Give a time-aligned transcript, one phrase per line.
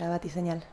[0.00, 0.64] la batiseñal.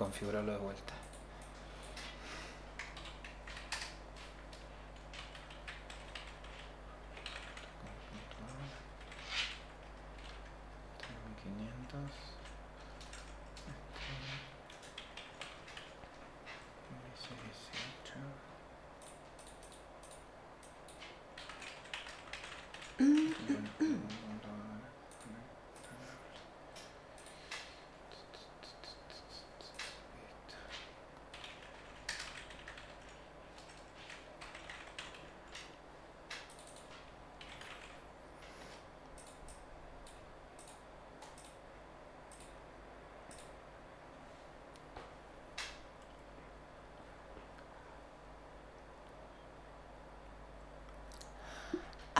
[0.00, 0.94] configurarlo de vuelta.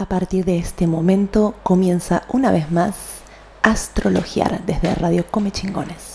[0.01, 2.95] A partir de este momento comienza una vez más
[3.63, 6.10] Astrologiar desde Radio Come Chingones.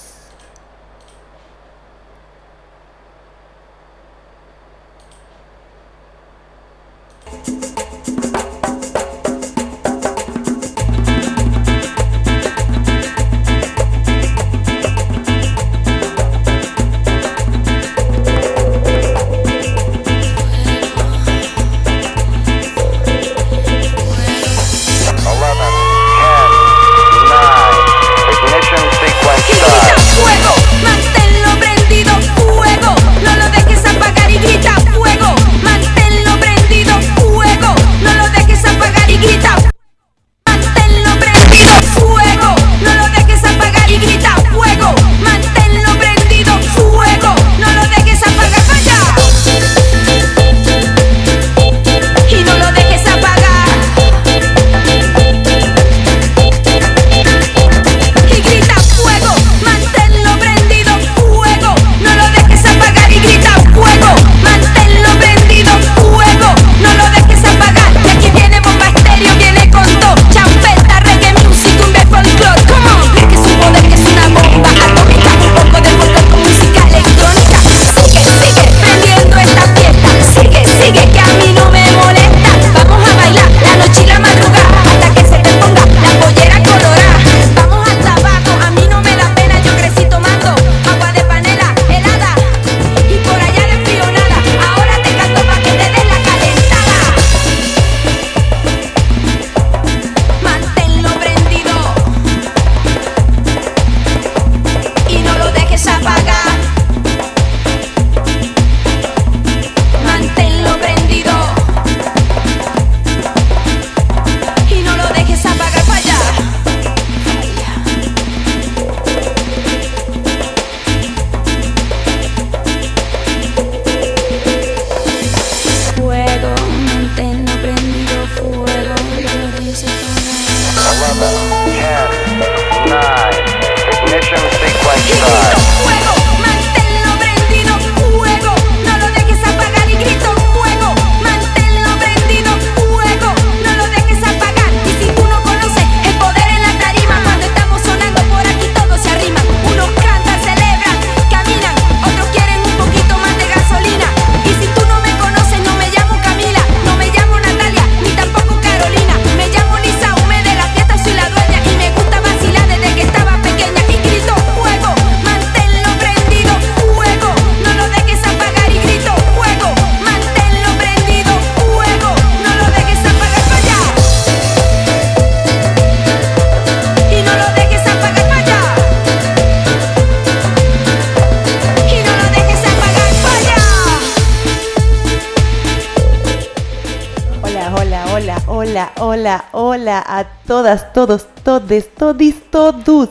[189.85, 193.09] Hola a todas, todos, todes, todis, todos.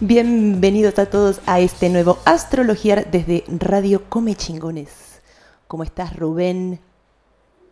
[0.00, 5.22] Bienvenidos a todos a este nuevo Astrologiar desde Radio Come Chingones.
[5.68, 6.80] ¿Cómo estás, Rubén?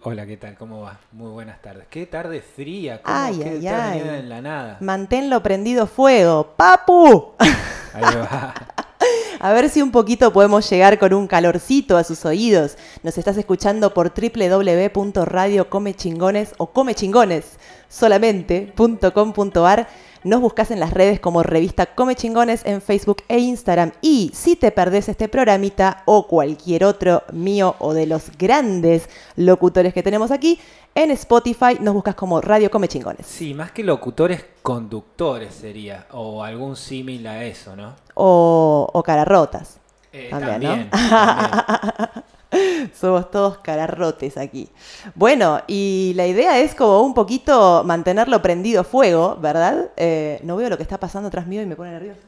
[0.05, 0.57] Hola, ¿qué tal?
[0.57, 1.01] ¿Cómo va?
[1.11, 1.89] Muy buenas tardes.
[1.91, 4.01] Qué tarde fría, ¿Cómo ay, qué ay, ay.
[4.21, 4.77] en la nada.
[4.81, 7.33] Manténlo prendido fuego, papu.
[7.95, 8.55] Ahí va.
[9.41, 12.77] A ver si un poquito podemos llegar con un calorcito a sus oídos.
[13.03, 17.57] Nos estás escuchando por www.radiocomechingones o comechingones
[17.91, 19.89] solamente.com.ar.
[20.23, 23.93] Nos buscas en las redes como revista Come Chingones en Facebook e Instagram.
[24.03, 29.95] Y si te perdés este programita o cualquier otro mío o de los grandes locutores
[29.95, 30.61] que tenemos aquí,
[30.95, 33.27] en Spotify nos buscas como Radio Come Chingones.
[33.27, 36.07] Sí, más que locutores, conductores sería.
[36.13, 37.95] O algún símil a eso, ¿no?
[38.15, 39.79] O, o cararrotas.
[40.13, 40.91] Eh, También, también.
[42.95, 44.69] Somos todos cararrotes aquí.
[45.15, 49.91] Bueno, y la idea es como un poquito mantenerlo prendido fuego, ¿verdad?
[49.97, 52.21] Eh, no veo lo que está pasando atrás mío y me pone nervioso.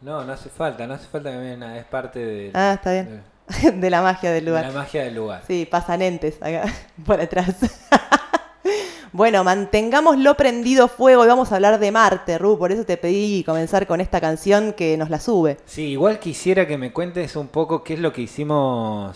[0.00, 2.72] No, no hace falta, no hace falta que me vean nada, es parte de, Ah,
[2.74, 3.22] está bien.
[3.80, 4.66] De la magia del de lugar.
[4.66, 5.42] la magia del lugar.
[5.46, 6.64] Sí, pasan entes acá
[7.06, 7.54] por atrás.
[9.12, 12.58] bueno, mantengámoslo prendido fuego y vamos a hablar de Marte, Ru.
[12.58, 15.58] Por eso te pedí comenzar con esta canción que nos la sube.
[15.66, 19.14] Sí, igual quisiera que me cuentes un poco qué es lo que hicimos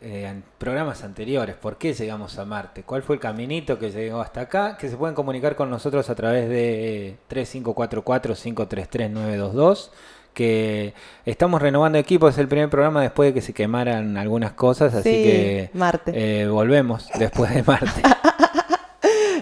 [0.00, 4.42] eh, programas anteriores, por qué llegamos a Marte, cuál fue el caminito que llegó hasta
[4.42, 9.90] acá, que se pueden comunicar con nosotros a través de 3544-533-922,
[10.34, 10.94] que
[11.26, 15.10] estamos renovando equipos, es el primer programa después de que se quemaran algunas cosas, así
[15.10, 16.12] Sí, que Marte.
[16.14, 18.02] eh, volvemos después de Marte.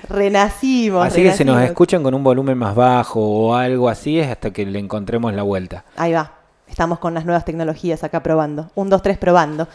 [0.08, 1.06] Renacimos.
[1.06, 4.52] así que si nos escuchan con un volumen más bajo o algo así es hasta
[4.52, 5.84] que le encontremos la vuelta.
[5.96, 6.32] Ahí va.
[6.68, 8.70] Estamos con las nuevas tecnologías acá probando.
[8.74, 9.68] Un, dos, tres probando.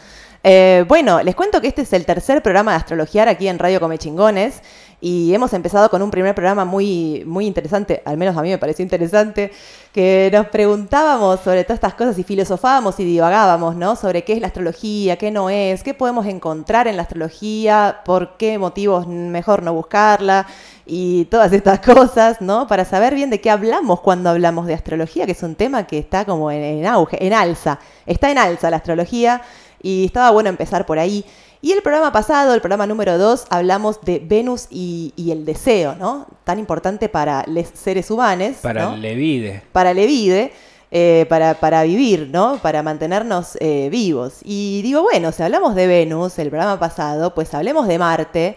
[0.44, 3.78] Eh, bueno, les cuento que este es el tercer programa de astrología aquí en Radio
[3.78, 4.60] Comechingones
[5.00, 8.58] y hemos empezado con un primer programa muy, muy interesante, al menos a mí me
[8.58, 9.52] pareció interesante,
[9.92, 13.94] que nos preguntábamos sobre todas estas cosas y filosofábamos y divagábamos, ¿no?
[13.94, 18.36] Sobre qué es la astrología, qué no es, qué podemos encontrar en la astrología, por
[18.36, 20.46] qué motivos mejor no buscarla
[20.86, 22.66] y todas estas cosas, ¿no?
[22.66, 25.98] Para saber bien de qué hablamos cuando hablamos de astrología, que es un tema que
[25.98, 27.78] está como en, en auge, en alza.
[28.06, 29.42] Está en alza la astrología
[29.82, 31.24] y estaba bueno empezar por ahí.
[31.60, 35.94] Y el programa pasado, el programa número 2, hablamos de Venus y, y el deseo,
[35.94, 36.26] ¿no?
[36.42, 38.56] Tan importante para los seres humanos.
[38.62, 38.94] Para ¿no?
[38.94, 39.62] el Levide.
[39.70, 40.52] para Levide,
[40.90, 42.58] eh, para, para vivir, ¿no?
[42.60, 44.40] Para mantenernos eh, vivos.
[44.42, 48.56] Y digo, bueno, si hablamos de Venus, el programa pasado, pues hablemos de Marte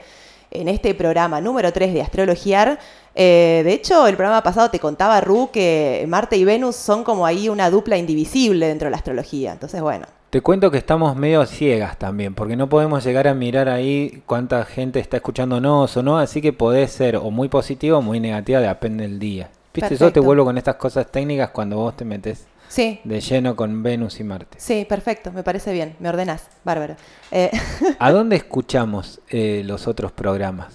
[0.49, 2.79] en este programa número 3 de Astrologiar.
[3.13, 7.25] Eh, de hecho, el programa pasado te contaba, Ru, que Marte y Venus son como
[7.25, 9.53] ahí una dupla indivisible dentro de la astrología.
[9.53, 13.69] Entonces, bueno, Te cuento que estamos medio ciegas también, porque no podemos llegar a mirar
[13.69, 18.01] ahí cuánta gente está escuchándonos o no, así que podés ser o muy positiva o
[18.01, 19.49] muy negativa, depende del día.
[19.73, 20.23] Viste, yo te Perfecto.
[20.23, 22.99] vuelvo con estas cosas técnicas cuando vos te metes sí.
[23.05, 24.57] de lleno con Venus y Marte.
[24.59, 26.97] Sí, perfecto, me parece bien, me ordenás, bárbaro.
[27.31, 27.49] Eh,
[27.99, 30.67] ¿A dónde escuchamos eh, los otros programas?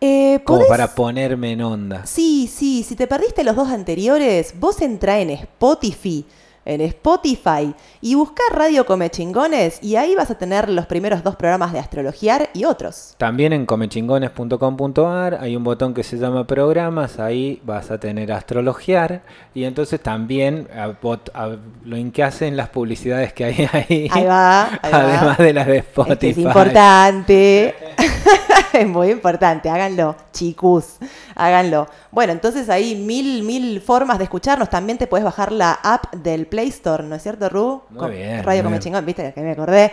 [0.00, 2.06] eh, Como ¿podés- para ponerme en onda.
[2.06, 6.24] Sí, sí, si te perdiste los dos anteriores, vos entrá en Spotify,
[6.66, 11.36] en Spotify, y buscá Radio Come Chingones, y ahí vas a tener los primeros dos
[11.36, 13.14] programas de Astrologiar y otros.
[13.16, 19.22] También en comechingones.com.ar hay un botón que se llama programas, ahí vas a tener astrologiar
[19.54, 20.92] y entonces también a
[21.34, 24.08] a lo que hacen las publicidades que hay ahí.
[24.10, 25.00] Ahí va, ahí va.
[25.00, 26.30] Además de las de Esto Spotify.
[26.30, 27.74] es importante.
[28.72, 30.96] es muy importante, háganlo, chicos,
[31.34, 31.86] háganlo.
[32.10, 34.70] Bueno, entonces hay mil, mil formas de escucharnos.
[34.70, 37.82] También te puedes bajar la app del Play Store, ¿no es cierto, Ru?
[37.90, 38.78] Muy Con- bien, Radio Come.
[38.78, 39.30] Chingón, ¿viste?
[39.34, 39.92] Que me acordé.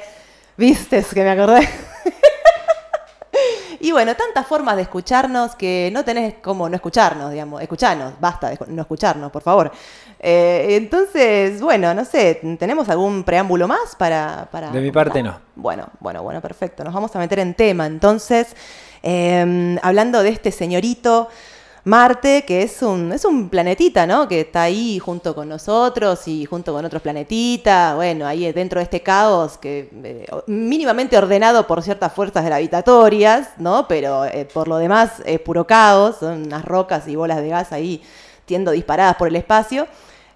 [0.56, 1.04] ¿Viste?
[1.14, 1.68] Que me acordé.
[3.82, 7.62] Y bueno, tantas formas de escucharnos que no tenés como no escucharnos, digamos.
[7.62, 9.74] Escuchanos, basta de no escucharnos, por favor.
[10.22, 14.48] Eh, entonces, bueno, no sé, ¿tenemos algún preámbulo más para...?
[14.50, 15.38] para De mi parte, no.
[15.56, 16.86] Bueno, bueno, bueno, perfecto.
[16.86, 17.86] Nos vamos a meter en tema.
[17.86, 18.56] Entonces,
[19.02, 21.28] eh, hablando de este señorito
[21.86, 24.26] Marte, que es un, es un planetita, ¿no?
[24.26, 27.94] Que está ahí junto con nosotros y junto con otros planetitas.
[27.96, 33.86] Bueno, ahí dentro de este caos que eh, mínimamente ordenado por ciertas fuerzas gravitatorias, ¿no?
[33.90, 36.18] Pero eh, por lo demás es puro caos.
[36.22, 38.02] Son unas rocas y bolas de gas ahí
[38.46, 39.86] tiendo disparadas por el espacio.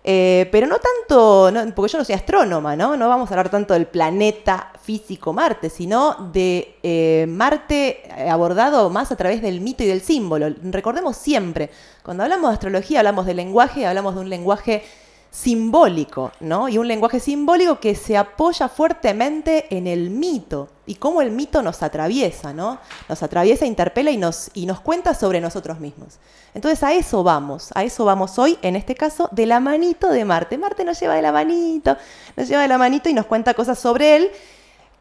[0.03, 2.95] Eh, pero no tanto, porque yo no soy astrónoma, ¿no?
[2.95, 8.89] No vamos a hablar tanto del planeta físico Marte, sino de eh, Marte eh, abordado
[8.89, 10.47] más a través del mito y del símbolo.
[10.63, 11.69] Recordemos siempre,
[12.03, 14.85] cuando hablamos de astrología hablamos de lenguaje, hablamos de un lenguaje
[15.29, 16.69] simbólico, ¿no?
[16.69, 21.61] Y un lenguaje simbólico que se apoya fuertemente en el mito y cómo el mito
[21.61, 22.79] nos atraviesa, ¿no?
[23.09, 26.17] Nos atraviesa, interpela y nos, y nos cuenta sobre nosotros mismos.
[26.53, 30.23] Entonces a eso vamos, a eso vamos hoy, en este caso, de la manito de
[30.23, 30.57] Marte.
[30.57, 31.97] Marte nos lleva de la manito,
[32.37, 34.31] nos lleva de la manito y nos cuenta cosas sobre él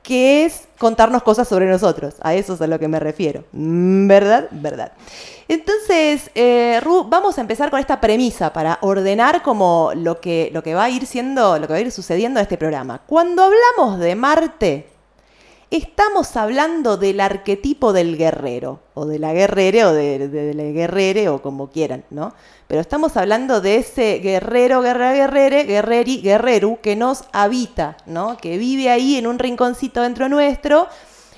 [0.06, 2.14] que es contarnos cosas sobre nosotros.
[2.20, 3.44] A eso es a lo que me refiero.
[3.50, 4.46] Mm, ¿Verdad?
[4.52, 4.92] ¿Verdad?
[5.48, 10.62] Entonces, eh, Ru, vamos a empezar con esta premisa para ordenar como lo que, lo
[10.62, 13.00] que va a ir siendo, lo que va a ir sucediendo en este programa.
[13.04, 14.86] Cuando hablamos de Marte,
[15.70, 21.42] estamos hablando del arquetipo del guerrero, o de la guerrera, o de, la guerrere, o
[21.42, 22.35] como quieran, ¿no?
[22.66, 28.37] Pero estamos hablando de ese guerrero, guerrera, guerrere, guerreri, guerreru, que nos habita, ¿no?
[28.37, 30.88] Que vive ahí en un rinconcito dentro nuestro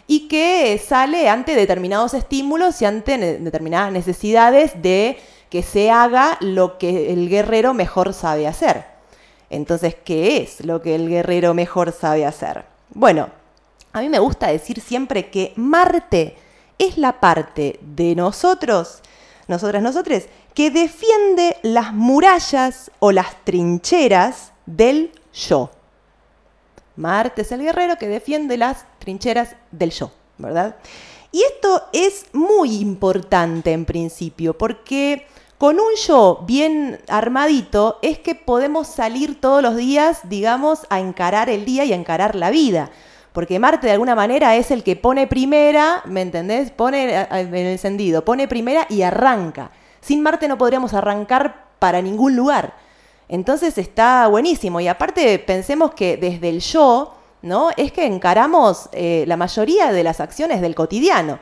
[0.06, 5.18] y que sale ante determinados estímulos y ante determinadas necesidades de
[5.50, 8.85] que se haga lo que el guerrero mejor sabe hacer.
[9.50, 12.64] Entonces, ¿qué es lo que el guerrero mejor sabe hacer?
[12.90, 13.28] Bueno,
[13.92, 16.37] a mí me gusta decir siempre que Marte
[16.78, 19.02] es la parte de nosotros,
[19.49, 25.71] nosotras, nosotres, que defiende las murallas o las trincheras del yo.
[26.97, 30.76] Marte es el guerrero que defiende las trincheras del yo, ¿verdad?
[31.30, 35.26] Y esto es muy importante en principio, porque
[35.59, 41.50] con un yo bien armadito es que podemos salir todos los días, digamos, a encarar
[41.50, 42.90] el día y a encarar la vida.
[43.32, 46.70] Porque Marte de alguna manera es el que pone primera, ¿me entendés?
[46.70, 49.70] Pone eh, en el encendido, pone primera y arranca.
[50.00, 52.75] Sin Marte no podríamos arrancar para ningún lugar.
[53.28, 54.80] Entonces está buenísimo.
[54.80, 57.70] Y aparte pensemos que desde el yo, ¿no?
[57.76, 61.38] Es que encaramos eh, la mayoría de las acciones del cotidiano.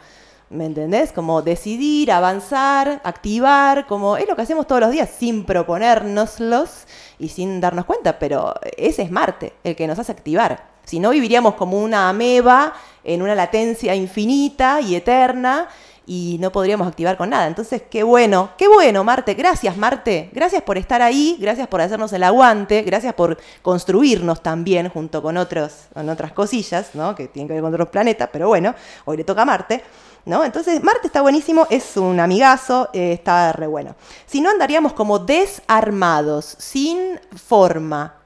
[0.48, 1.10] ¿Me entendés?
[1.10, 6.86] Como decidir, avanzar, activar, como es lo que hacemos todos los días, sin proponérnoslos
[7.18, 10.68] y sin darnos cuenta, pero ese es Marte, el que nos hace activar.
[10.84, 15.66] Si no, viviríamos como una ameba en una latencia infinita y eterna
[16.06, 17.48] y no podríamos activar con nada.
[17.48, 19.34] Entonces, qué bueno, qué bueno, Marte.
[19.34, 20.30] Gracias, Marte.
[20.32, 25.36] Gracias por estar ahí, gracias por hacernos el aguante, gracias por construirnos también junto con,
[25.36, 27.16] otros, con otras cosillas, ¿no?
[27.16, 28.72] Que tienen que ver con otros planetas, pero bueno,
[29.06, 29.82] hoy le toca a Marte.
[30.26, 30.44] ¿No?
[30.44, 33.94] Entonces, Marte está buenísimo, es un amigazo, eh, está re bueno.
[34.26, 38.16] Si no, andaríamos como desarmados, sin forma,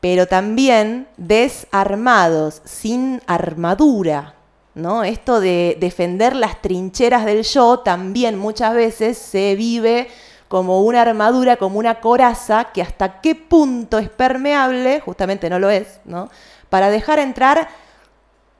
[0.00, 4.34] pero también desarmados, sin armadura.
[4.74, 5.04] ¿no?
[5.04, 10.08] Esto de defender las trincheras del yo también muchas veces se vive
[10.48, 15.68] como una armadura, como una coraza, que hasta qué punto es permeable, justamente no lo
[15.68, 16.30] es, ¿no?
[16.70, 17.68] para dejar entrar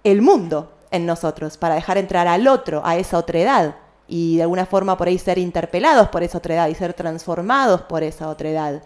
[0.04, 3.76] el mundo en nosotros, para dejar entrar al otro, a esa otredad,
[4.06, 8.02] y de alguna forma por ahí ser interpelados por esa otredad y ser transformados por
[8.02, 8.82] esa otredad,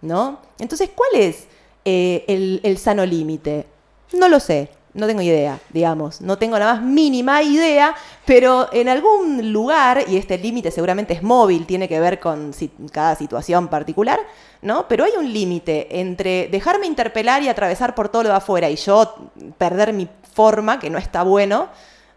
[0.00, 0.38] ¿no?
[0.58, 1.46] Entonces, ¿cuál es
[1.84, 3.66] eh, el sano límite?
[4.12, 7.94] No lo sé, no tengo idea, digamos, no tengo la más mínima idea,
[8.24, 12.52] pero en algún lugar, y este límite seguramente es móvil, tiene que ver con
[12.90, 14.18] cada situación particular,
[14.62, 14.88] ¿no?
[14.88, 18.76] Pero hay un límite entre dejarme interpelar y atravesar por todo lo de afuera y
[18.76, 21.68] yo perder mi forma, que no está bueno,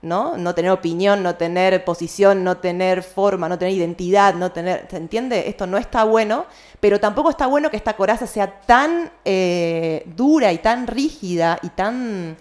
[0.02, 0.36] ¿no?
[0.38, 4.98] No tener opinión, no tener posición, no tener forma, no tener identidad, no tener, ¿se
[4.98, 5.48] entiende?
[5.48, 6.46] Esto no está bueno,
[6.80, 11.70] pero tampoco está bueno que esta coraza sea tan eh, dura y tan rígida y
[11.70, 12.36] tan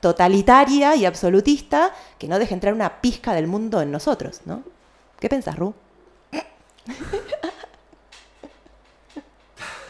[0.00, 4.62] totalitaria y absolutista que no deje entrar una pizca del mundo en nosotros, ¿no?
[5.18, 5.74] ¿Qué pensás, Ru?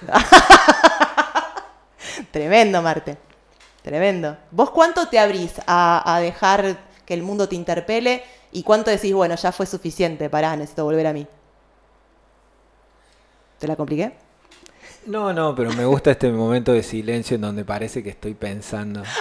[2.31, 3.17] Tremendo, Marte.
[3.83, 4.37] Tremendo.
[4.51, 8.23] ¿Vos cuánto te abrís a, a dejar que el mundo te interpele
[8.53, 11.27] y cuánto decís, bueno, ya fue suficiente, pará, necesito volver a mí?
[13.59, 14.13] ¿Te la compliqué?
[15.07, 19.03] No, no, pero me gusta este momento de silencio en donde parece que estoy pensando.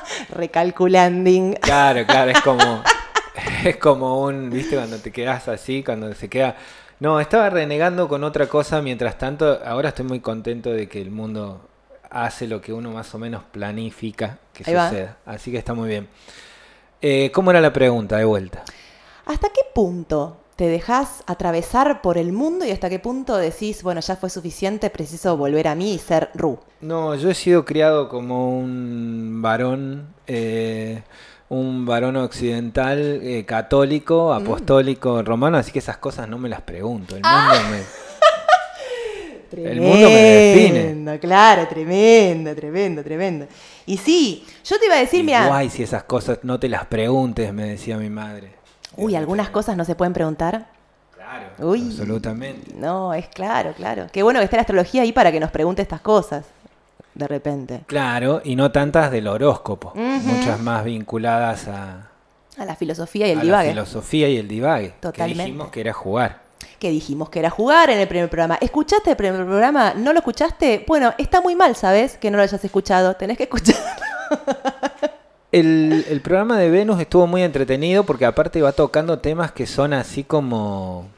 [0.30, 1.54] Recalculanding.
[1.54, 2.82] Claro, claro, es como
[3.64, 4.76] es como un, ¿viste?
[4.76, 6.56] Cuando te quedas así, cuando se queda
[7.00, 11.10] No, estaba renegando con otra cosa, mientras tanto, ahora estoy muy contento de que el
[11.10, 11.68] mundo
[12.10, 14.88] hace lo que uno más o menos planifica que Ahí va.
[14.88, 15.16] suceda.
[15.24, 16.08] Así que está muy bien.
[17.00, 18.62] Eh, ¿Cómo era la pregunta de vuelta?
[19.26, 24.00] ¿Hasta qué punto te dejas atravesar por el mundo y hasta qué punto decís, bueno,
[24.00, 26.58] ya fue suficiente, preciso volver a mí y ser Ru?
[26.80, 31.02] No, yo he sido criado como un varón, eh,
[31.48, 34.42] un varón occidental, eh, católico, Mm.
[34.42, 37.16] apostólico, romano, así que esas cosas no me las pregunto.
[37.16, 37.82] El mundo me...
[39.50, 41.18] Tremendo, El mundo me define.
[41.20, 43.46] claro, tremendo, tremendo, tremendo.
[43.86, 46.86] Y sí, yo te iba a decir, mira, guay, si esas cosas no te las
[46.86, 48.61] preguntes, me decía mi madre.
[48.96, 50.66] Uy, algunas cosas no se pueden preguntar.
[51.14, 51.86] Claro, Uy.
[51.88, 52.72] absolutamente.
[52.74, 54.06] No, es claro, claro.
[54.12, 56.44] Qué bueno que esté la astrología ahí para que nos pregunte estas cosas,
[57.14, 57.80] de repente.
[57.86, 62.08] Claro, y no tantas del horóscopo, muchas más vinculadas a,
[62.58, 63.68] A la filosofía y el a la divague.
[63.70, 64.94] filosofía y el divague.
[65.00, 65.36] Totalmente.
[65.38, 66.40] Que dijimos que era jugar.
[66.78, 68.58] que dijimos que era jugar en el primer programa.
[68.60, 69.94] ¿Escuchaste el primer programa?
[69.94, 70.84] ¿No lo escuchaste?
[70.86, 72.18] Bueno, está muy mal, ¿sabes?
[72.18, 73.14] Que no lo hayas escuchado.
[73.14, 73.76] Tenés que escuchar.
[75.52, 79.92] El, el programa de Venus estuvo muy entretenido porque aparte va tocando temas que son
[79.92, 81.08] así como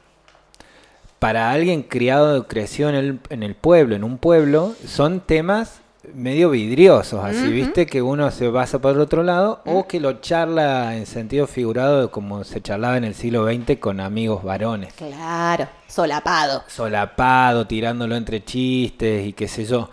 [1.25, 5.81] para alguien criado, creció en el, en el pueblo, en un pueblo, son temas
[6.12, 10.21] medio vidriosos, así, viste, que uno se pasa por el otro lado o que lo
[10.21, 14.93] charla en sentido figurado como se charlaba en el siglo XX con amigos varones.
[14.93, 16.64] Claro, solapado.
[16.67, 19.88] Solapado, tirándolo entre chistes y qué sé yo.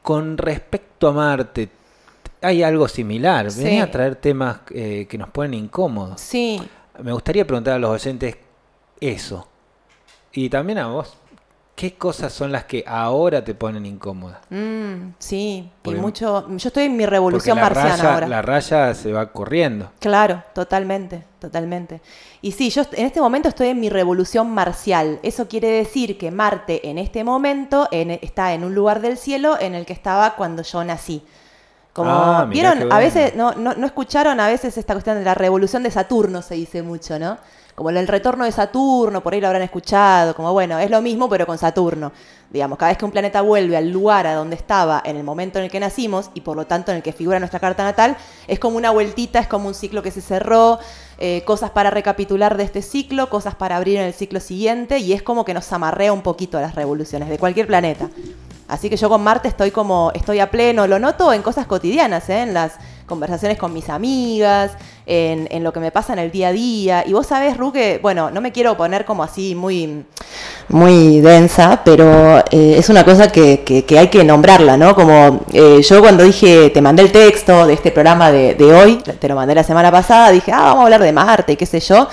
[0.00, 1.68] Con respecto a Marte,
[2.42, 3.50] hay algo similar.
[3.50, 3.64] Sí.
[3.64, 6.20] Venía a traer temas eh, que nos ponen incómodos.
[6.20, 6.60] Sí,
[7.02, 8.36] Me gustaría preguntar a los oyentes
[9.00, 9.46] eso.
[10.32, 11.16] Y también a vos.
[11.74, 14.42] ¿Qué cosas son las que ahora te ponen incómoda?
[14.50, 15.70] mm, sí.
[15.84, 16.46] Y mucho.
[16.50, 18.28] Yo estoy en mi revolución la marciana raya, ahora.
[18.28, 19.90] la raya se va corriendo.
[19.98, 22.02] Claro, totalmente, totalmente.
[22.42, 25.20] Y sí, yo en este momento estoy en mi revolución marcial.
[25.22, 29.56] Eso quiere decir que Marte en este momento en- está en un lugar del cielo
[29.58, 31.22] en el que estaba cuando yo nací.
[31.92, 32.92] Como, Ah, ¿vieron?
[32.92, 36.40] A veces, no, no, no escucharon a veces esta cuestión de la revolución de Saturno,
[36.40, 37.38] se dice mucho, ¿no?
[37.74, 41.28] Como el retorno de Saturno, por ahí lo habrán escuchado, como bueno, es lo mismo
[41.28, 42.12] pero con Saturno.
[42.50, 45.58] Digamos, cada vez que un planeta vuelve al lugar a donde estaba en el momento
[45.58, 48.16] en el que nacimos y por lo tanto en el que figura nuestra carta natal,
[48.46, 50.78] es como una vueltita, es como un ciclo que se cerró,
[51.18, 55.12] eh, cosas para recapitular de este ciclo, cosas para abrir en el ciclo siguiente y
[55.12, 58.10] es como que nos amarrea un poquito a las revoluciones de cualquier planeta.
[58.70, 62.28] Así que yo con Marte estoy como, estoy a pleno, lo noto en cosas cotidianas,
[62.30, 62.42] ¿eh?
[62.42, 62.72] en las
[63.06, 64.70] conversaciones con mis amigas,
[65.04, 67.04] en, en lo que me pasa en el día a día.
[67.06, 70.04] Y vos sabés, Ru, que, bueno, no me quiero poner como así muy,
[70.68, 74.94] muy densa, pero eh, es una cosa que, que- hay que nombrarla, ¿no?
[74.94, 79.26] Como eh, yo cuando dije, te mandé el texto de este programa de, hoy, te
[79.28, 82.06] lo mandé la semana pasada, dije, ah, vamos a hablar de Marte qué sé yo.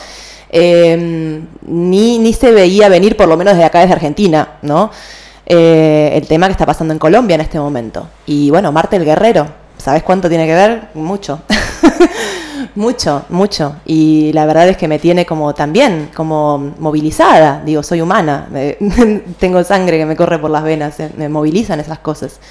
[0.50, 4.90] Eh, ni, ni se veía venir, por lo menos desde acá, desde Argentina, ¿no?
[5.50, 8.06] Eh, el tema que está pasando en Colombia en este momento.
[8.26, 10.90] Y bueno, Marte el Guerrero, ¿sabes cuánto tiene que ver?
[10.94, 11.40] Mucho.
[12.76, 13.78] mucho, mucho.
[13.86, 17.62] Y la verdad es que me tiene como también, como movilizada.
[17.66, 18.50] Digo, soy humana,
[19.40, 22.42] tengo sangre que me corre por las venas, eh, me movilizan esas cosas.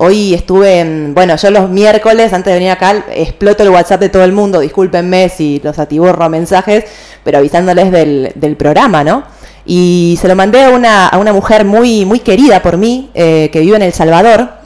[0.00, 4.08] Hoy estuve en, bueno, yo los miércoles, antes de venir acá, exploto el WhatsApp de
[4.08, 6.84] todo el mundo, discúlpenme si los atiborro a mensajes,
[7.24, 9.24] pero avisándoles del, programa, ¿no?
[9.66, 13.50] Y se lo mandé a una, a una mujer muy, muy querida por mí, eh,
[13.52, 14.57] que vive en El Salvador,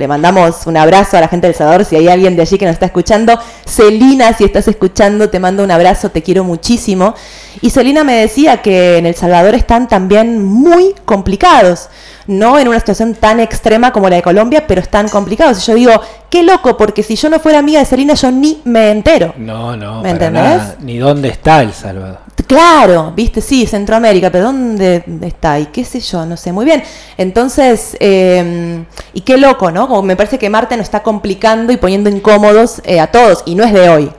[0.00, 2.64] le mandamos un abrazo a la gente del Salvador, si hay alguien de allí que
[2.64, 3.38] nos está escuchando.
[3.66, 7.14] Celina, si estás escuchando, te mando un abrazo, te quiero muchísimo.
[7.60, 11.90] Y Celina me decía que en El Salvador están también muy complicados.
[12.26, 15.58] No en una situación tan extrema como la de Colombia, pero están complicados.
[15.58, 18.62] Y yo digo, qué loco, porque si yo no fuera amiga de Celina, yo ni
[18.64, 19.34] me entero.
[19.36, 20.42] No, no, ¿Me entendés?
[20.42, 20.76] nada.
[20.80, 22.30] Ni dónde está El Salvador.
[22.46, 25.58] Claro, viste, sí, Centroamérica, pero ¿dónde está?
[25.60, 26.82] Y qué sé yo, no sé muy bien.
[27.16, 29.88] Entonces, eh, y qué loco, ¿no?
[29.90, 33.56] Como me parece que Marte nos está complicando y poniendo incómodos eh, a todos, y
[33.56, 34.12] no es de hoy.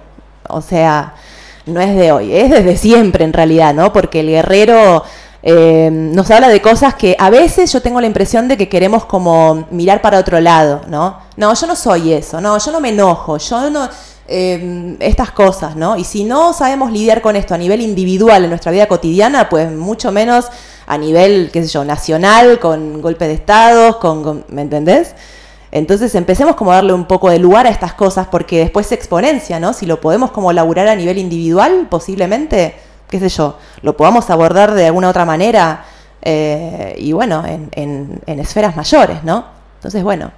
[0.49, 1.13] O sea,
[1.65, 3.93] no es de hoy, es desde siempre en realidad, ¿no?
[3.93, 5.01] Porque el guerrero
[5.43, 9.05] eh, nos habla de cosas que a veces yo tengo la impresión de que queremos
[9.05, 11.19] como mirar para otro lado, ¿no?
[11.37, 13.87] No, yo no soy eso, no, yo no me enojo, yo no
[14.27, 15.95] eh, estas cosas, ¿no?
[15.95, 19.71] Y si no sabemos lidiar con esto a nivel individual en nuestra vida cotidiana, pues
[19.71, 20.47] mucho menos
[20.85, 25.15] a nivel, qué sé yo, nacional, con golpe de estados, con, con- ¿me entendés?
[25.71, 28.95] Entonces empecemos como a darle un poco de lugar a estas cosas porque después se
[28.95, 29.71] exponencia, ¿no?
[29.73, 32.75] Si lo podemos como laburar a nivel individual, posiblemente,
[33.09, 35.85] qué sé yo, lo podamos abordar de alguna otra manera
[36.21, 39.45] eh, y bueno, en, en- en esferas mayores, ¿no?
[39.77, 40.31] Entonces, bueno,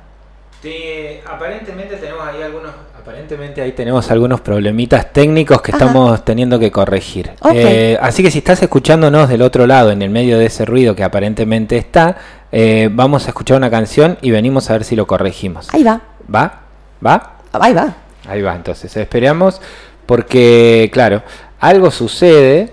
[0.62, 5.86] Te- aparentemente tenemos ahí algunos, aparentemente ahí tenemos algunos problemitas técnicos que Ajá.
[5.86, 7.32] estamos teniendo que corregir.
[7.54, 10.96] Eh, así que si estás escuchándonos del otro lado, en el medio de ese ruido
[10.96, 12.15] que aparentemente está,
[12.56, 15.68] eh, vamos a escuchar una canción y venimos a ver si lo corregimos.
[15.74, 16.02] ahí va,
[16.34, 16.62] ¿Va?
[17.06, 17.34] ¿Va?
[17.52, 17.96] ahí va.
[18.28, 19.60] Ahí va, entonces esperamos
[20.06, 21.24] porque, claro,
[21.60, 22.72] algo sucede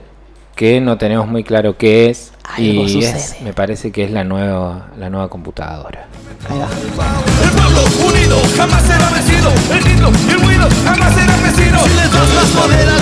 [0.55, 4.23] que no tenemos muy claro qué es Algo y es- me parece que es la
[4.25, 6.07] nueva, la nueva computadora.
[6.49, 9.53] El pueblo unido jamás será vencido.
[9.71, 11.83] El grito y el ruido jamás serán vecinos.
[11.83, 12.99] Si les das más poder al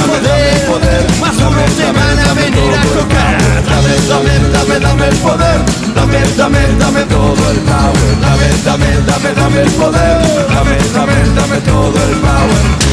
[0.67, 3.39] poder, más hombres te van a venir a tocar.
[3.69, 5.61] Dame, dame, dame, dame el poder.
[5.95, 8.21] Dame, dame, dame todo el power.
[8.21, 10.49] Dame, dame, dame, dame el poder.
[10.49, 12.88] Dame, dame, dame todo el power.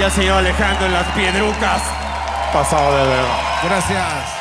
[0.00, 1.82] Y el señor Alejandro en las piedrucas.
[2.54, 3.60] Pasado de verga.
[3.64, 4.39] Gracias.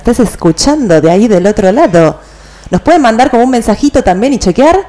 [0.00, 2.18] Estés escuchando de ahí del otro lado.
[2.70, 4.80] Nos pueden mandar como un mensajito también y chequear.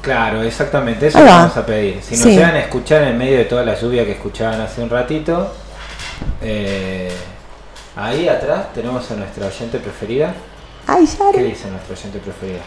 [0.00, 1.24] Claro, exactamente, eso va.
[1.26, 2.00] vamos a pedir.
[2.02, 2.30] Si nos Sí.
[2.30, 5.52] llegan a escuchar en medio de toda la lluvia que escuchaban hace un ratito,
[6.40, 7.12] eh,
[7.96, 10.32] ahí atrás tenemos a nuestra oyente preferida.
[10.86, 11.42] Ay, ¿Qué Yare.
[11.44, 12.60] dice nuestra oyente preferida?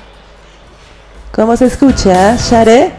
[1.31, 2.91] ¿Cómo se escucha, Yare?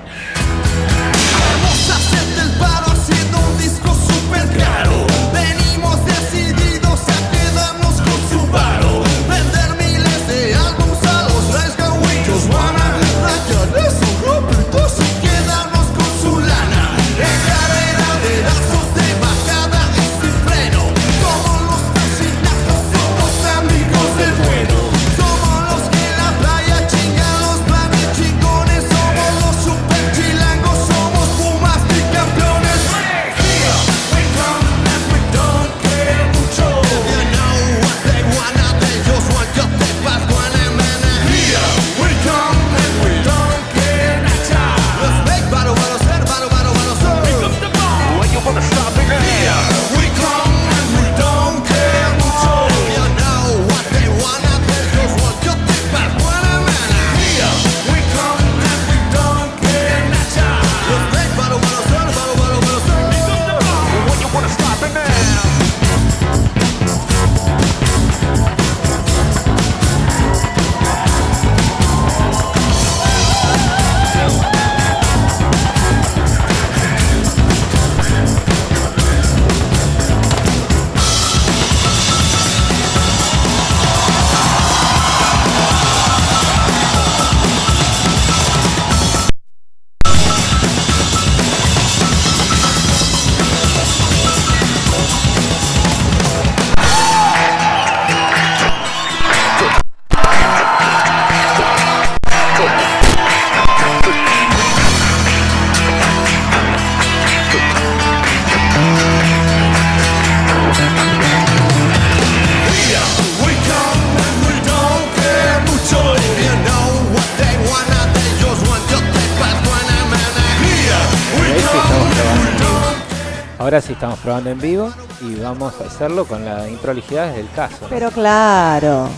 [124.24, 127.76] Probando en vivo y vamos a hacerlo con las improlijidades del caso.
[127.82, 127.88] ¿no?
[127.88, 129.08] Pero claro.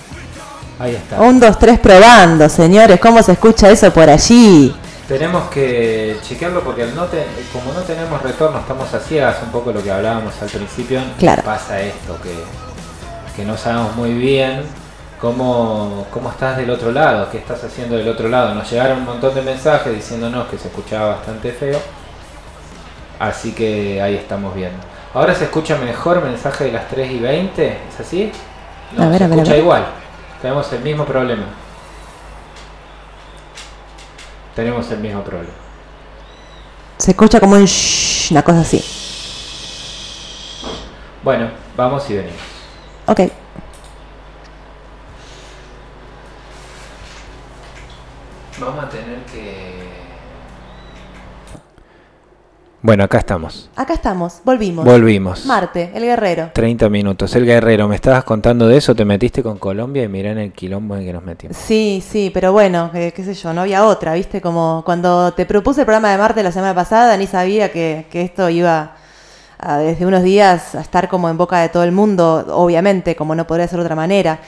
[0.78, 1.20] Ahí está.
[1.22, 3.00] Un, dos, tres probando, señores.
[3.00, 4.74] ¿Cómo se escucha eso por allí?
[5.08, 9.50] Tenemos que chequearlo porque al no te- como no tenemos retorno, estamos a ciegas, un
[9.50, 11.00] poco lo que hablábamos al principio.
[11.18, 11.42] Claro.
[11.44, 12.34] Pasa esto, que,
[13.36, 14.62] que no sabemos muy bien
[15.20, 18.52] cómo, cómo estás del otro lado, qué estás haciendo del otro lado.
[18.54, 21.78] Nos llegaron un montón de mensajes diciéndonos que se escuchaba bastante feo.
[23.18, 24.76] Así que ahí estamos viendo.
[25.14, 28.30] Ahora se escucha mejor mensaje de las 3 y 20, ¿es así?
[28.92, 29.62] No, A ver, se a ver, a escucha ver.
[29.62, 29.86] igual.
[30.42, 31.44] Tenemos el mismo problema.
[34.54, 35.52] Tenemos el mismo problema.
[36.98, 38.82] Se escucha como un shh, una cosa así.
[41.22, 42.40] Bueno, vamos y venimos.
[43.06, 43.20] Ok.
[48.58, 49.86] Vamos a tener que...
[52.86, 53.68] Bueno, acá estamos.
[53.74, 54.84] Acá estamos, volvimos.
[54.84, 55.44] Volvimos.
[55.44, 56.50] Marte, el guerrero.
[56.52, 57.34] 30 minutos.
[57.34, 60.52] El guerrero, me estabas contando de eso, te metiste con Colombia y mirá en el
[60.52, 61.56] quilombo en que nos metimos.
[61.56, 64.40] Sí, sí, pero bueno, que- qué sé yo, no había otra, ¿viste?
[64.40, 68.22] Como cuando te propuse el programa de Marte la semana pasada, ni sabía que, que
[68.22, 68.92] esto iba
[69.58, 73.34] a, desde unos días a estar como en boca de todo el mundo, obviamente, como
[73.34, 74.38] no podría ser de otra manera.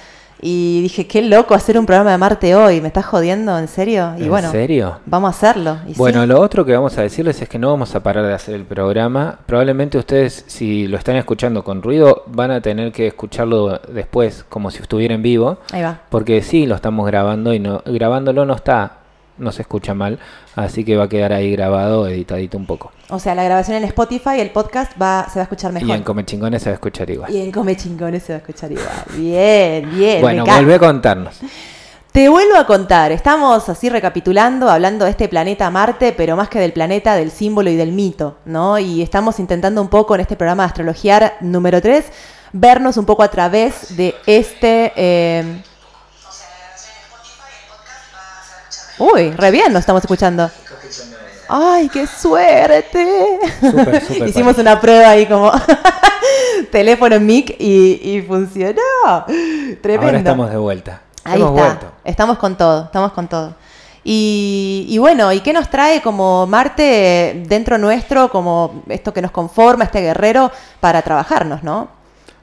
[0.41, 3.59] Y dije, qué loco hacer un programa de Marte hoy, ¿me estás jodiendo?
[3.59, 4.13] ¿En serio?
[4.19, 4.99] Y ¿En bueno, serio?
[5.07, 5.79] vamos a hacerlo.
[5.87, 6.29] Y Bueno, sí.
[6.29, 8.65] lo otro que vamos a decirles es que no vamos a parar de hacer el
[8.65, 9.39] programa.
[9.47, 14.71] Probablemente ustedes, si lo están escuchando con ruido, van a tener que escucharlo después, como
[14.71, 15.59] si estuviera en vivo.
[15.73, 16.01] Ahí va.
[16.09, 18.93] Porque sí, lo estamos grabando y no, grabándolo no está,
[19.39, 20.19] no se escucha mal,
[20.57, 22.93] así que va a quedar ahí grabado, editadito un poco.
[23.11, 25.89] O sea, la grabación en Spotify, el podcast va, se va a escuchar mejor.
[25.89, 27.33] Y en Come Chingones se va a escuchar igual.
[27.33, 28.87] Y en Come Chingones se va a escuchar igual.
[29.17, 30.21] Bien, bien.
[30.21, 31.41] bueno, vuelve a contarnos.
[32.13, 36.59] Te vuelvo a contar, estamos así recapitulando, hablando de este planeta Marte, pero más que
[36.59, 38.79] del planeta, del símbolo y del mito, ¿no?
[38.79, 42.07] Y estamos intentando un poco en este programa de astrología número 3,
[42.53, 44.93] vernos un poco a través de este...
[44.97, 45.63] eh,
[48.99, 50.51] Uy, re bien nos estamos escuchando.
[51.49, 53.39] ¡Ay, qué suerte!
[53.61, 55.51] Súper, súper Hicimos una prueba ahí como
[56.71, 58.83] teléfono mic y, y funcionó.
[59.81, 60.07] Tremendo.
[60.07, 61.03] Ahora estamos de vuelta.
[61.25, 61.63] Ahí Hemos está.
[61.69, 61.93] vuelto.
[62.05, 63.55] Estamos con todo, estamos con todo.
[64.05, 69.31] Y, y bueno, ¿y qué nos trae como Marte dentro nuestro, como esto que nos
[69.31, 71.89] conforma, este guerrero, para trabajarnos, ¿no?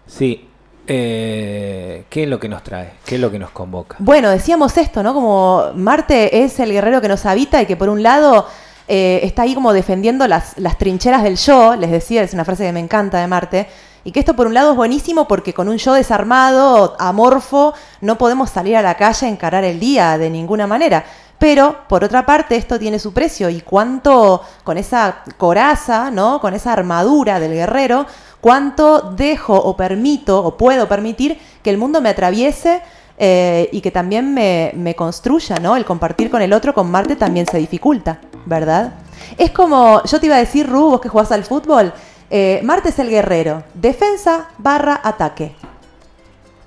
[0.07, 0.44] Sí.
[0.87, 2.93] Eh, ¿Qué es lo que nos trae?
[3.05, 3.95] ¿Qué es lo que nos convoca?
[3.99, 5.13] Bueno, decíamos esto, ¿no?
[5.13, 8.47] Como Marte es el guerrero que nos habita y que por un lado
[8.87, 12.65] eh, está ahí como defendiendo las, las trincheras del yo, les decía, es una frase
[12.65, 13.67] que me encanta de Marte,
[14.03, 18.19] y que esto por un lado es buenísimo porque con un yo desarmado, amorfo, no
[18.19, 21.03] podemos salir a la calle a encarar el día de ninguna manera.
[21.39, 26.39] Pero, por otra parte, esto tiene su precio y cuánto, con esa coraza, ¿no?
[26.39, 28.05] Con esa armadura del guerrero,
[28.45, 32.79] cuánto dejo o permito o puedo permitir que el mundo me atraviese
[33.17, 35.75] eh, y que también me, me construya, ¿no?
[35.75, 38.93] El compartir con el otro, con Marte también se dificulta, ¿verdad?
[39.35, 41.91] Es como, yo te iba a decir, Ru, vos que jugás al fútbol,
[42.29, 45.55] eh, Marte es el guerrero, defensa barra ataque.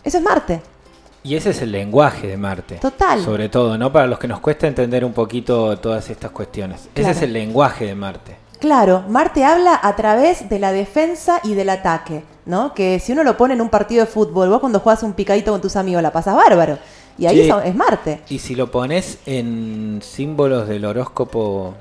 [0.02, 0.60] Eso es Marte.
[1.22, 2.74] Y ese es el lenguaje de Marte.
[2.78, 3.22] Total.
[3.22, 3.92] Sobre todo, ¿no?
[3.92, 6.88] Para los que nos cuesta entender un poquito todas estas cuestiones.
[6.92, 7.10] Claro.
[7.10, 8.47] Ese es el lenguaje de Marte.
[8.58, 12.74] Claro, Marte habla a través de la defensa y del ataque, ¿no?
[12.74, 15.52] Que si uno lo pone en un partido de fútbol, vos cuando juegas un picadito
[15.52, 16.78] con tus amigos la pasas bárbaro.
[17.16, 17.52] Y ahí Sí.
[17.64, 18.20] es Marte.
[18.28, 21.74] Y si lo pones en símbolos del horóscopo.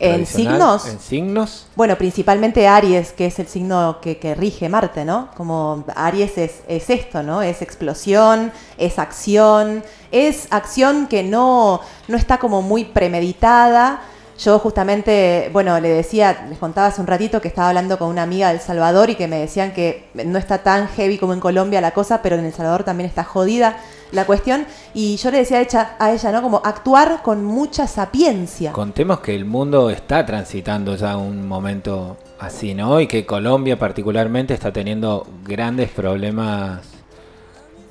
[0.00, 1.66] En signos, En signos.
[1.74, 5.28] bueno, principalmente Aries, que es el signo que, que rige Marte, ¿no?
[5.36, 7.42] Como Aries es, es esto, ¿no?
[7.42, 14.00] Es explosión, es acción, es acción que no, no está como muy premeditada.
[14.38, 18.22] Yo justamente, bueno, le decía, les contaba hace un ratito que estaba hablando con una
[18.22, 21.80] amiga del Salvador y que me decían que no está tan heavy como en Colombia
[21.80, 23.78] la cosa, pero en El Salvador también está jodida
[24.12, 24.64] la cuestión.
[24.94, 26.42] Y yo le decía a ella, a ella ¿no?
[26.42, 28.70] Como actuar con mucha sapiencia.
[28.72, 33.00] Contemos que el mundo está transitando ya un momento así, ¿no?
[33.00, 36.80] Y que Colombia particularmente está teniendo grandes problemas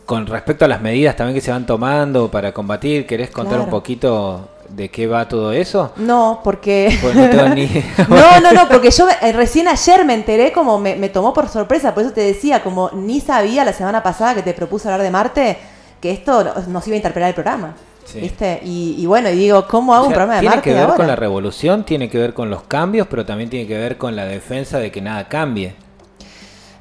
[0.05, 3.05] con respecto a las medidas también que se van tomando para combatir.
[3.05, 3.65] ¿Querés contar Claro.
[3.65, 5.91] un poquito de qué va todo eso?
[5.97, 6.97] No, porque...
[7.01, 7.83] Pues no tengo ni idea.
[8.09, 11.47] No, no, no, porque yo eh, recién ayer me enteré como me, me tomó por
[11.49, 15.01] sorpresa, por eso te decía, como ni sabía la semana pasada que te propuse hablar
[15.03, 15.57] de Marte,
[16.01, 17.75] que esto no- nos iba a interpelar el programa.
[18.05, 18.21] Sí.
[18.21, 18.61] ¿Viste?
[18.63, 20.83] Y, y bueno, y digo, ¿cómo hago O un programa de tiene Marte que ver
[20.83, 20.95] ahora?
[20.95, 24.15] con la revolución, tiene que ver con los cambios, pero también tiene que ver con
[24.15, 25.75] la defensa de que nada cambie.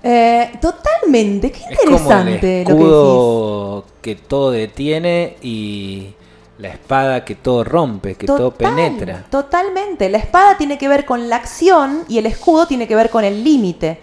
[0.03, 6.15] Eh, totalmente, qué Es como el interesante lo que escudo que, todo detiene y
[6.59, 9.25] la espada que todo rompe, que todo penetra.
[9.31, 10.09] Totalmente.
[10.09, 13.25] La espada tiene que ver con la acción y el escudo tiene que ver con
[13.25, 14.01] el límite,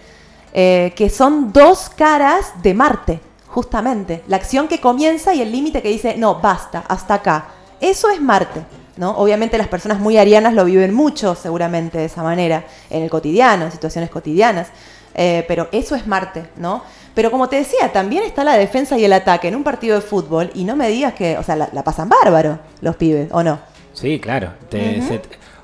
[0.52, 4.22] eh, que son dos caras de Marte, justamente.
[4.28, 7.48] La acción que comienza y el límite que dice, no, basta, hasta acá.
[7.80, 8.62] Eso es Marte.
[8.96, 9.10] ¿no?
[9.16, 13.64] Obviamente las personas muy arianas lo viven mucho, seguramente de esa manera, en el cotidiano,
[13.64, 14.68] en situaciones cotidianas.
[15.14, 16.82] Eh, pero eso es Marte, ¿no?
[17.14, 20.00] Pero como te decía, también está la defensa y el ataque en un partido de
[20.02, 23.42] fútbol y no me digas que, o sea, la, la pasan bárbaro los pibes, ¿o
[23.42, 23.58] no?
[23.92, 24.50] Sí, claro.
[24.68, 25.22] Te- se-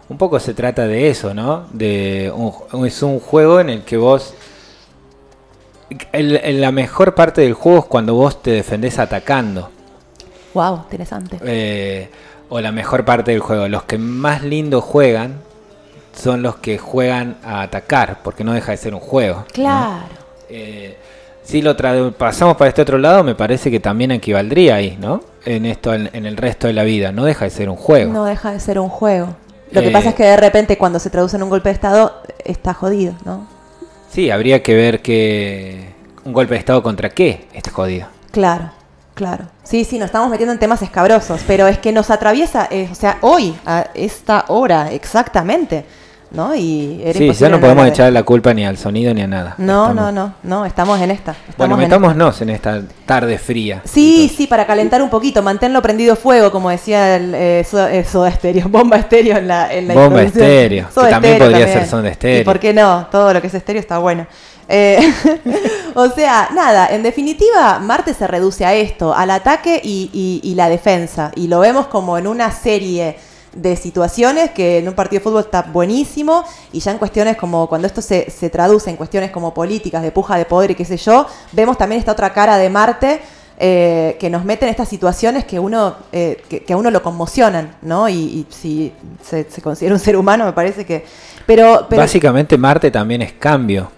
[0.09, 1.67] un poco se trata de eso, ¿no?
[1.73, 4.35] De un- es un juego en el que vos...
[6.13, 9.71] el- el- la mejor parte del juego es cuando vos te defendés atacando.
[10.55, 11.39] Wow, interesante.
[11.45, 12.11] Eh,
[12.49, 13.69] o la mejor parte del juego.
[13.69, 15.41] Los que más lindo juegan
[16.15, 19.39] son los que juegan a atacar, porque no deja de ser un juego.
[19.39, 19.45] ¿no?
[19.53, 20.07] Claro.
[20.49, 20.97] Eh,
[21.51, 21.77] si lo
[22.17, 25.21] pasamos para este otro lado, me parece que también equivaldría ahí, ¿no?
[25.45, 27.13] En esto, en, en el resto de la vida.
[27.13, 28.13] No deja de ser un juego.
[28.13, 29.29] No deja de ser un juego.
[29.73, 31.75] Lo que Eh, pasa es que de repente cuando se traduce en un golpe de
[31.75, 33.47] estado está jodido, ¿no?
[34.11, 38.09] Sí, habría que ver que un golpe de estado contra qué está jodido.
[38.33, 38.71] Claro,
[39.15, 39.45] claro.
[39.63, 42.95] Sí, sí, nos estamos metiendo en temas escabrosos, pero es que nos atraviesa, eh, o
[42.95, 45.85] sea, hoy, a esta hora, exactamente,
[46.31, 46.55] ¿no?
[46.55, 49.27] Y era Sí, ya no podemos de- echar la culpa ni al sonido ni a
[49.27, 49.55] nada.
[49.59, 51.33] No, Estamos- no, no, no, estamos en esta.
[51.33, 53.83] estamos Bueno, en metámonos en esta tarde fría.
[53.85, 57.93] Sí, Entonces, sí, para calentar un poquito, manténlo prendido fuego, como decía el eh, Soda,
[57.93, 60.23] eh, Soda Stereo, Bomba Estéreo en la, en la Bomba.
[60.23, 62.41] Estéreo, que también podría ser Soda Stereo.
[62.43, 63.07] ¿Y por qué no?
[63.11, 64.27] Todo lo que es estéreo está bueno.
[64.73, 65.01] Eh,
[65.95, 70.55] o sea, nada, en definitiva, Marte se reduce a esto, al ataque y, y- y
[70.55, 71.33] la defensa.
[71.35, 73.17] Y lo vemos como en una serie
[73.53, 77.69] de situaciones que en un partido de fútbol está buenísimo y ya en cuestiones como
[77.69, 80.85] cuando esto se, se traduce en cuestiones como políticas, de puja de poder y qué
[80.85, 83.21] sé yo, vemos también esta otra cara de Marte
[83.63, 87.77] eh, que nos mete en estas situaciones que uno eh, que, a uno lo conmocionan,
[87.83, 88.09] ¿no?
[88.09, 88.91] Y, y si
[89.23, 91.05] se, considera un ser humano, me parece que...
[91.45, 93.91] Pero Básicamente Marte también es cambio.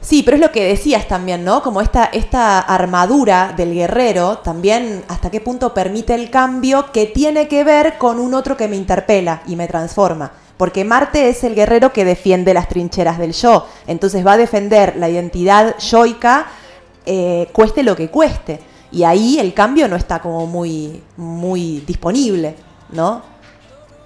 [0.00, 1.62] Sí, pero es lo que decías también, ¿no?
[1.62, 7.48] Como esta, esta armadura del guerrero también hasta qué punto permite el cambio que tiene
[7.48, 10.30] que ver con un otro que me interpela y me transforma.
[10.56, 13.66] Porque Marte es el guerrero que defiende las trincheras del yo.
[13.86, 16.46] Entonces va a defender la identidad yoica,
[17.04, 18.60] eh, cueste lo que cueste.
[18.90, 22.54] Y ahí el cambio no está como muy, muy disponible,
[22.90, 23.22] ¿no?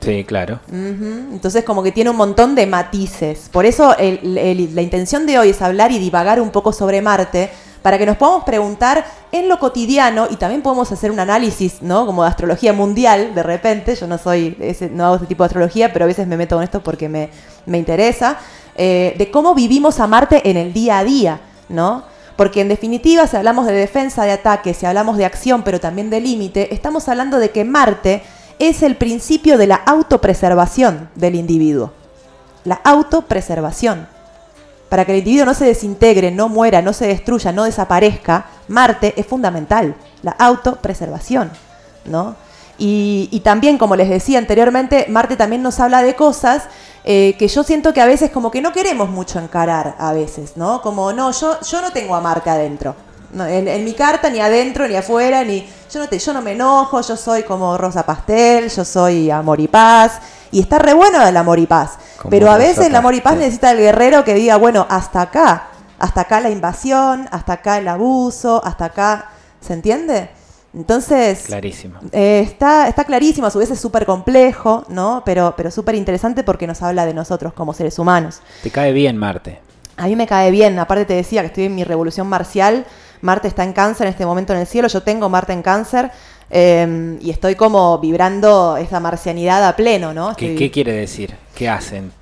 [0.02, 0.60] Sí, claro.
[0.68, 3.48] Ujú, Entonces como que tiene un montón de matices.
[3.52, 7.50] Por eso el- la intención de hoy es hablar y divagar un poco sobre Marte
[7.82, 12.06] para que nos podamos preguntar en lo cotidiano y también podemos hacer un análisis, ¿no?
[12.06, 13.94] Como de astrología mundial, de repente.
[13.96, 16.56] Yo no soy, ese, no hago ese tipo de astrología, pero a veces me meto
[16.56, 17.28] con esto porque me,
[17.66, 18.38] me interesa.
[18.76, 22.04] eh, de cómo vivimos a Marte en el día a día, ¿no?
[22.36, 26.08] Porque en definitiva, si hablamos de defensa, de ataque, si hablamos de acción, pero también
[26.08, 28.22] de límite, estamos hablando de que Marte
[28.68, 31.92] es el principio de la autopreservación del individuo.
[32.64, 34.06] La autopreservación.
[34.88, 39.14] Para que el individuo no se desintegre, no muera, no se destruya, no desaparezca, Marte
[39.16, 41.50] es fundamental, la autopreservación,
[42.04, 42.36] ¿no?
[42.78, 46.64] Y, y también, como les decía anteriormente, Marte también nos habla de cosas
[47.04, 50.56] eh, que yo siento que a veces como que no queremos mucho encarar a veces,
[50.56, 50.82] ¿no?
[50.82, 52.94] Como, no, yo, yo no tengo a Marte adentro.
[53.32, 55.66] No, en, en mi carta, ni adentro, ni afuera, ni.
[55.90, 59.60] Yo no, te, yo no me enojo, yo soy como Rosa Pastel, yo soy amor
[59.60, 60.20] y paz.
[60.50, 61.92] Y está re bueno el amor y paz.
[62.18, 65.22] Como Pero a veces el amor y paz necesita el guerrero que diga, bueno, hasta
[65.22, 65.68] acá.
[65.98, 69.30] Hasta acá la invasión, hasta acá el abuso, hasta acá.
[69.60, 70.30] ¿Se entiende?
[70.74, 71.44] Entonces.
[71.46, 72.00] Clarísimo.
[72.12, 75.22] Eh, está, está clarísimo, a su vez es súper complejo, ¿no?
[75.24, 78.40] Pero, pero súper interesante porque nos habla de nosotros como seres humanos.
[78.62, 79.60] Te cae bien Marte.
[79.96, 82.86] A mí me cae bien, aparte te decía que estoy en mi revolución marcial,
[83.22, 86.10] Marte está en cáncer en este momento en el cielo, yo tengo Marte en cáncer
[86.50, 90.36] eh, y estoy como vibrando esa marcianidad a pleno, ¿no?
[90.36, 91.34] ¿Qué, Estoy- qué quiere decir?
[91.54, 92.12] ¿Qué hacen?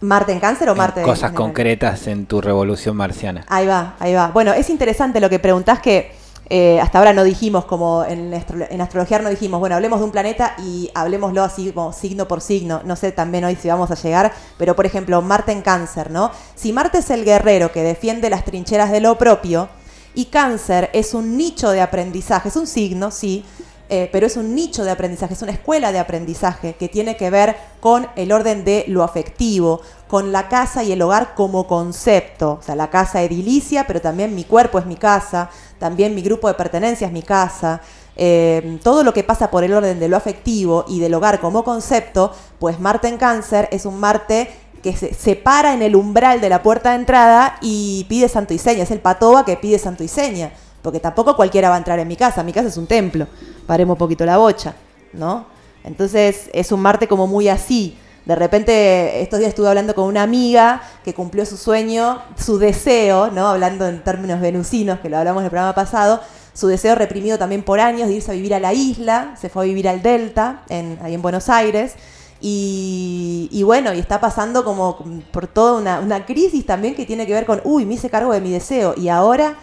[0.00, 3.44] ¿Marte en cáncer o Marte en cosas concretas en tu revolución marciana.
[3.48, 4.28] Ahí va, ahí va.
[4.28, 6.12] Bueno, es interesante lo que preguntás que
[6.48, 10.04] eh, hasta ahora no dijimos, como en, astro- en astrología no dijimos, bueno, hablemos de
[10.06, 12.80] un planeta y hablemoslo así como signo por signo.
[12.86, 16.30] No sé también hoy si vamos a llegar, pero por ejemplo, Marte en cáncer, ¿no?
[16.54, 19.68] Si Marte es el guerrero que defiende las trincheras de lo propio
[20.14, 23.44] y cáncer es un nicho de aprendizaje, es un signo, sí,
[23.92, 27.28] eh, pero es un nicho de aprendizaje, es una escuela de aprendizaje que tiene que
[27.28, 32.58] ver con el orden de lo afectivo, con la casa y el hogar como concepto.
[32.60, 36.46] O sea, la casa edilicia, pero también mi cuerpo es mi casa, también mi grupo
[36.46, 37.80] de pertenencia es mi casa.
[38.14, 41.64] Eh, todo lo que pasa por el orden de lo afectivo y del hogar como
[41.64, 46.40] concepto, pues Marte en cáncer es un Marte que se, se para en el umbral
[46.40, 48.82] de la puerta de entrada y pide santo y seña.
[48.82, 50.52] Es el patoba que pide santo y seña.
[50.82, 52.42] Porque tampoco cualquiera va a entrar en mi casa.
[52.42, 53.26] Mi casa es un templo.
[53.66, 54.74] Paremos un poquito la bocha,
[55.12, 55.46] ¿no?
[55.84, 57.96] Entonces es un Marte como muy así.
[58.24, 63.30] De repente, estos días estuve hablando con una amiga que cumplió su sueño, su deseo,
[63.30, 63.48] ¿no?
[63.48, 66.20] Hablando en términos venusinos, que lo hablamos en el programa pasado,
[66.52, 69.64] su deseo reprimido también por años de irse a vivir a la isla, se fue
[69.64, 71.94] a vivir al Delta, en, ahí en Buenos Aires,
[72.42, 74.98] y, bueno, y está pasando como
[75.30, 78.40] por toda una, crisis también que tiene que ver con, uy, me hice cargo de
[78.40, 79.56] mi deseo, y ahora,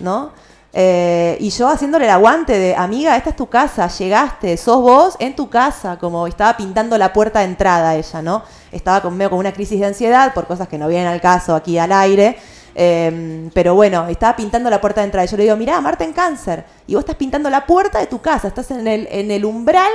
[0.00, 0.30] ¿no?
[0.76, 5.14] Eh, y yo haciéndole el aguante de, amiga, esta es tu casa, llegaste, sos vos
[5.20, 8.42] en tu casa, como estaba pintando la puerta de entrada ella, ¿no?
[8.72, 11.54] Estaba con, medio con una crisis de ansiedad por cosas que no vienen al caso
[11.54, 12.36] aquí al aire,
[12.74, 15.26] eh, pero bueno, estaba pintando la puerta de entrada.
[15.26, 18.20] Yo le digo, mirá, Marta en cáncer, y vos estás pintando la puerta de tu
[18.20, 19.92] casa, estás en el, en el umbral,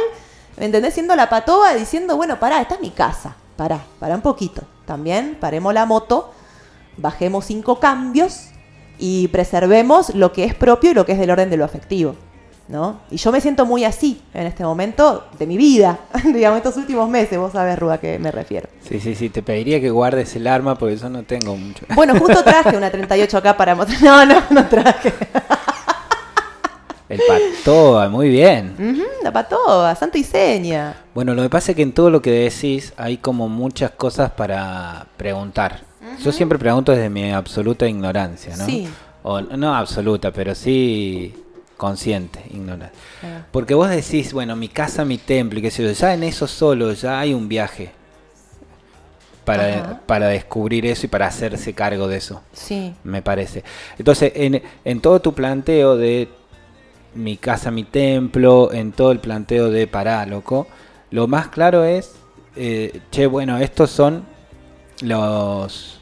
[0.58, 0.94] ¿me entendés?
[0.94, 4.64] Siendo la patoba diciendo, bueno, pará, esta es mi casa, pará, pará un poquito.
[4.86, 6.32] También paremos la moto,
[6.98, 8.50] bajemos cinco cambios
[8.98, 12.16] y preservemos lo que es propio y lo que es del orden de lo afectivo.
[12.70, 13.00] ¿no?
[13.10, 17.10] Y yo me siento muy así en este momento de mi vida, digamos, estos últimos
[17.10, 18.70] meses, vos sabés, Rúa, a qué me refiero.
[18.88, 21.86] Sí, sí, sí, te pediría que guardes el arma porque yo no tengo mucho.
[21.96, 24.02] Bueno, justo traje una 38 acá para mostrar.
[24.02, 25.14] No, no, no traje.
[27.28, 28.76] Patoa, muy bien.
[28.80, 30.96] Ujú, la patoba, santo y seña.
[31.14, 34.32] Bueno, lo que pasa es que en todo lo que decís hay como muchas cosas
[34.32, 35.82] para preguntar.
[36.24, 38.66] Yo siempre pregunto desde mi absoluta ignorancia, ¿no?
[38.66, 38.88] Sí.
[39.24, 41.34] O no absoluta, pero sí
[41.78, 42.96] consciente, ignorante.
[43.24, 43.46] Ah.
[43.52, 46.48] Porque vos decís, bueno, mi casa, mi templo y qué sé yo, ya en eso
[46.48, 47.92] solo ya hay un viaje
[49.46, 52.94] para, para descubrir eso y para hacerse cargo de eso, Sí.
[53.04, 53.64] me parece.
[53.98, 56.28] Entonces, en, en todo tu planteo de
[57.20, 60.68] mi casa, mi templo, en todo el planteo de pará, loco,
[61.12, 62.16] lo más claro es,
[62.56, 64.24] eh, che, bueno, estos son
[65.02, 66.00] los,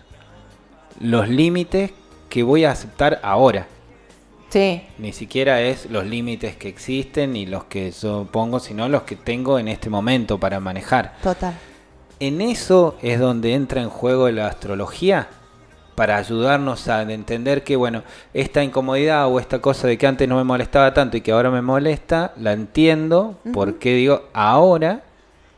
[0.99, 1.91] los límites
[2.29, 3.67] que voy a aceptar ahora.
[4.49, 9.03] Sí, Ni siquiera es los límites que existen ni los que yo pongo, sino los
[9.03, 11.17] que tengo en este momento para manejar.
[11.21, 11.53] total.
[12.19, 15.27] En eso es donde entra en juego la astrología
[15.97, 20.35] para ayudarnos a entender que, bueno, esta incomodidad o esta cosa de que antes no
[20.35, 25.01] me molestaba tanto y que ahora me molesta, la entiendo porque digo, ahora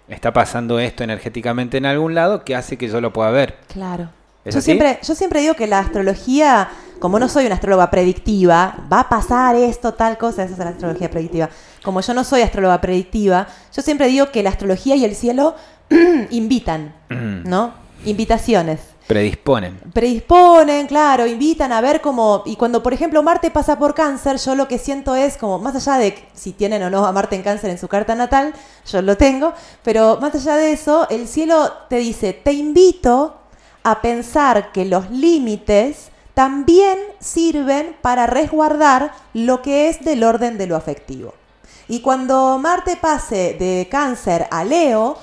[0.08, 3.58] está pasando esto energéticamente en algún lado que hace que yo lo pueda ver.
[3.68, 4.12] Claro.
[4.46, 4.66] ¿Es Yo así?
[4.68, 6.70] siempre, yo siempre digo que la astrología
[7.00, 10.70] como no soy una astróloga predictiva, va a pasar esto, tal cosa, esa es la
[10.70, 11.50] astrología predictiva.
[11.84, 15.56] Como yo no soy astróloga predictiva, yo siempre digo que la astrología y el cielo
[16.30, 17.74] invitan, ¿no?
[18.06, 18.80] Invitaciones
[19.10, 19.80] Predisponen.
[19.91, 24.53] predisponen, claro, invitan a ver cómo, y cuando por ejemplo Marte pasa por cáncer, yo
[24.53, 27.41] lo que siento es como, más allá de si tienen o no a Marte en
[27.41, 28.53] cáncer en su carta natal,
[28.86, 29.53] yo lo tengo,
[29.84, 33.36] pero más allá de eso, el cielo te dice, te invito
[33.82, 40.68] a pensar que los límites también sirven para resguardar lo que es del orden de
[40.68, 41.34] lo afectivo.
[41.88, 45.18] Y cuando Marte pase de cáncer a Leo,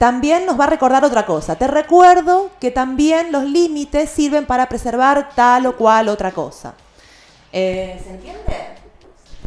[0.00, 1.56] también nos va a recordar otra cosa.
[1.56, 6.72] Te recuerdo que también los límites sirven para preservar tal o cual otra cosa.
[7.52, 8.40] Eh, ¿Se entiende?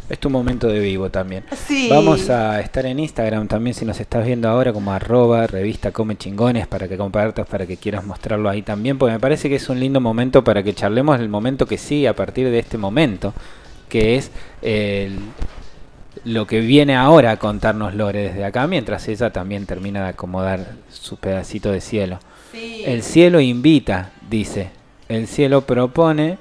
[0.08, 1.44] Es tu momento de vivo también.
[1.66, 1.88] Sí.
[1.90, 6.16] Vamos a estar en Instagram también si nos estás viendo ahora como arroba revista come
[6.16, 9.68] chingones para que compartas, para que quieras mostrarlo ahí también, porque me parece que es
[9.68, 13.34] un lindo momento para que charlemos el momento que sigue a partir de este momento,
[13.88, 14.30] que es
[14.62, 15.18] el-
[16.24, 20.74] lo que viene ahora a contarnos Lore desde acá, mientras ella también termina de acomodar
[20.90, 22.18] su pedacito de cielo.
[22.52, 24.70] El cielo invita, dice.
[25.08, 26.38] El cielo propone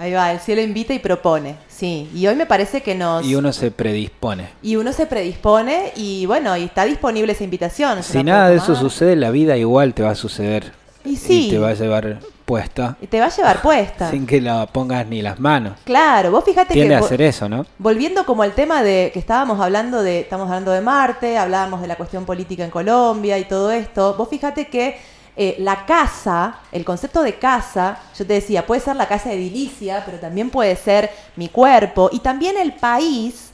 [0.00, 1.56] Ahí va, el cielo invita y propone.
[1.68, 3.22] Sí, y hoy me parece que nos...
[3.22, 4.48] y uno se predispone.
[4.62, 8.02] y uno se predispone y bueno, y está disponible esa invitación.
[8.02, 10.72] Si nada de eso sucede, la vida igual te va a suceder.
[11.04, 11.48] Y sí.
[11.48, 12.18] Y te va a llevar
[12.50, 14.10] puesta Y te va a llevar puesta.
[14.10, 15.74] sin que la pongas ni las manos.
[15.84, 16.96] Claro, vos fíjate Tiende que...
[16.96, 17.64] a vo- hacer eso, ¿no?
[17.78, 21.86] Volviendo como al tema de que estábamos hablando de, estamos hablando de Marte, hablábamos de
[21.86, 24.98] la cuestión política en Colombia y todo esto, vos fíjate que
[25.36, 30.02] eh, la casa, el concepto de casa, yo te decía, puede ser la casa edilicia,
[30.04, 33.50] pero también puede ser mi cuerpo, y también el país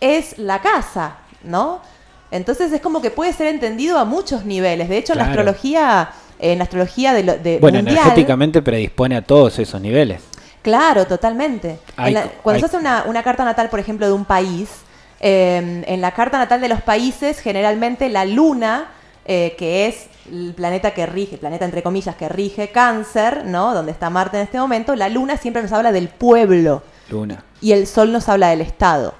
[0.00, 1.80] es la casa, ¿no?
[2.30, 4.88] Entonces es como que puede ser entendido a muchos niveles.
[4.88, 6.10] De hecho, la astrología,
[6.42, 10.20] en la astrología de, de Bueno, mundial, energéticamente predispone a todos esos niveles.
[10.60, 11.78] Claro, totalmente.
[11.96, 14.68] La- cuando se hace una, una carta natal, por ejemplo, de un país,
[15.20, 18.88] eh, en la carta natal de los países, generalmente la luna,
[19.24, 23.72] eh, que es el planeta que rige, planeta entre comillas, que rige cáncer, ¿no?
[23.74, 27.44] Donde está Marte en este momento, la luna siempre nos habla del pueblo Luna.
[27.60, 29.14] y el sol nos habla del Estado.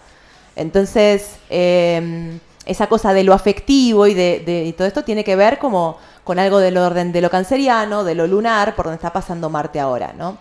[0.56, 5.36] Entonces, eh, esa cosa de lo afectivo y de, de- y todo esto tiene que
[5.36, 9.12] ver como con algo del orden de lo canceriano, de lo lunar, por donde está
[9.12, 10.38] pasando Marte ahora, ¿no?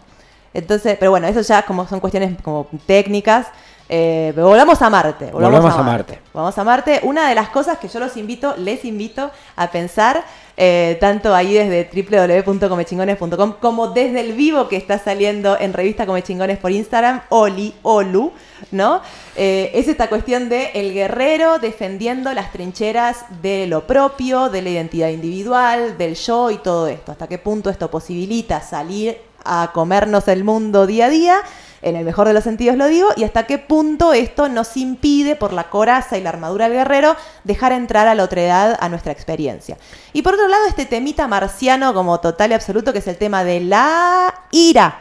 [0.54, 3.48] Entonces, pero bueno, eso ya como son cuestiones como técnicas.
[3.94, 5.32] Eh, pero volvamos a Marte.
[5.32, 6.22] Volvamos a Marte.
[6.34, 7.02] Vamos a Marte.
[7.04, 10.24] Una de las cosas que yo los invito, les invito a pensar,
[10.56, 16.58] eh, tanto ahí desde www.comechingones.com como desde el vivo que está saliendo en revista Comechingones
[16.58, 18.32] por Instagram, Oli, Olu,
[18.72, 19.02] ¿no?
[19.36, 24.70] Eh, es esta cuestión de el guerrero defendiendo las trincheras de lo propio, de la
[24.70, 27.12] identidad individual, del yo y todo esto.
[27.12, 31.44] Hasta qué punto esto posibilita salir a comernos el mundo día a día
[31.82, 35.36] en el mejor de los sentidos lo digo, y hasta qué punto esto nos impide,
[35.36, 39.12] por la coraza y la armadura del guerrero, dejar entrar a la otredad a nuestra
[39.12, 39.78] experiencia.
[40.14, 43.44] Y por otro lado, este temita marciano como total y absoluto, que es el tema
[43.44, 45.00] de la ira.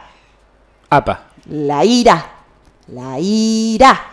[0.89, 1.27] APA.
[1.49, 2.25] La ira.
[2.87, 4.07] La ira.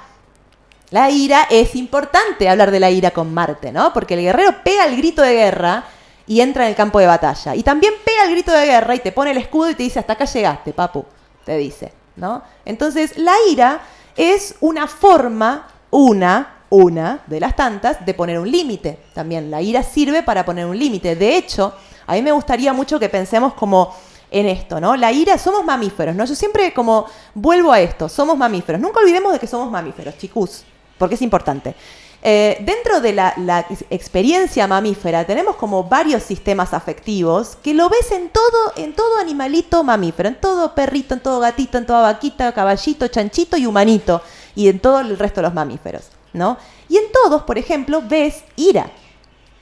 [0.91, 3.93] La ira es importante hablar de la ira con Marte, ¿no?
[3.93, 5.85] Porque el guerrero pega el grito de guerra
[6.27, 7.55] y entra en el campo de batalla.
[7.55, 9.99] Y también pega el grito de guerra y te pone el escudo y te dice,
[9.99, 11.05] hasta acá llegaste, papu,
[11.45, 12.43] te dice, ¿no?
[12.65, 13.81] Entonces, la ira
[14.17, 18.99] es una forma, una, una de las tantas, de poner un límite.
[19.15, 21.17] También la ira sirve para poner un límite.
[21.17, 21.75] De hecho,
[22.07, 23.95] a mí me gustaría mucho que pensemos como
[24.31, 24.97] en esto, ¿no?
[24.97, 26.25] La ira, somos mamíferos, ¿no?
[26.25, 28.81] Yo siempre como vuelvo a esto, somos mamíferos.
[28.81, 30.65] Nunca olvidemos de que somos mamíferos, chicos,
[30.99, 31.75] porque es importante.
[32.21, 37.89] Eh, dentro de la, la ex- experiencia mamífera tenemos como varios sistemas afectivos que lo
[37.89, 42.03] ves en todo, en todo animalito mamífero, en todo perrito, en todo gatito, en toda
[42.03, 44.21] vaquita, caballito, chanchito y humanito,
[44.57, 46.59] y en todo el resto de los mamíferos, ¿no?
[46.89, 48.91] Y en todos, por ejemplo, ves ira.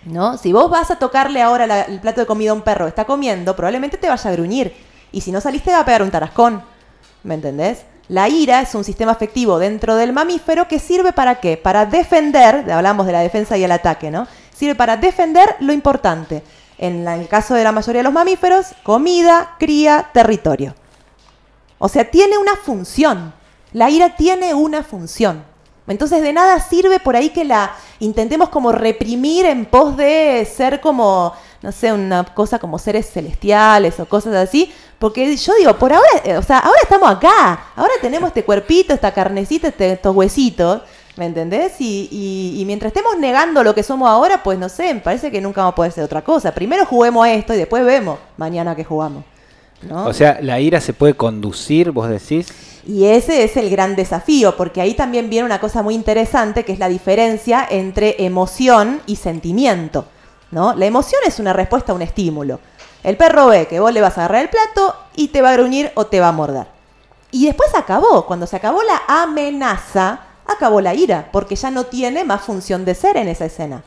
[0.04, 0.38] ¿No?
[0.38, 3.56] Si vos vas a tocarle ahora el plato de comida a un perro está comiendo,
[3.56, 4.72] probablemente te vaya a gruñir.
[5.10, 6.62] Y si no saliste, te va a pegar un tarascón.
[7.24, 7.80] ¿Me entendés?
[8.08, 11.56] La ira es un sistema afectivo dentro del mamífero que sirve para qué?
[11.56, 14.28] Para defender, hablamos de la defensa y el ataque, ¿no?
[14.54, 16.42] Sirve para defender lo importante.
[16.78, 20.74] En el caso de la mayoría de los mamíferos, comida, cría, territorio.
[21.78, 23.34] O sea, tiene una función.
[23.72, 25.44] La ira tiene una función.
[25.88, 30.80] Entonces de nada sirve por ahí que la intentemos como reprimir en pos de ser
[30.80, 31.32] como,
[31.62, 34.72] no sé, una cosa como seres celestiales o cosas así.
[34.98, 37.66] Porque yo digo, por ahora, eh, o sea, ahora estamos acá.
[37.76, 40.82] Ahora tenemos este cuerpito, esta carnecita, este- estos huesitos.
[41.16, 41.72] ¿Me entendés?
[41.80, 45.30] Y, y- y mientras estemos negando lo que somos ahora, pues no sé, me parece
[45.30, 46.52] que nunca vamos a poder ser otra cosa.
[46.52, 49.24] Primero juguemos a esto y después vemos mañana que jugamos.
[49.82, 50.04] ¿no?
[50.06, 52.48] O sea, la ira se puede conducir, vos decís.
[52.86, 56.72] Y ese es el gran desafío, porque ahí también viene una cosa muy interesante, que
[56.72, 60.04] es la diferencia entre emoción y sentimiento.
[60.50, 60.74] ¿No?
[60.74, 62.60] La emoción es una respuesta a un estímulo.
[63.02, 65.56] El perro ve que vos le vas a agarrar el plato y te va a
[65.56, 66.66] gruñir o te va a morder.
[67.30, 68.26] Y después acabó.
[68.26, 72.94] Cuando se acabó la amenaza, acabó la ira, porque ya no tiene más función de
[72.94, 73.82] ser en esa escena.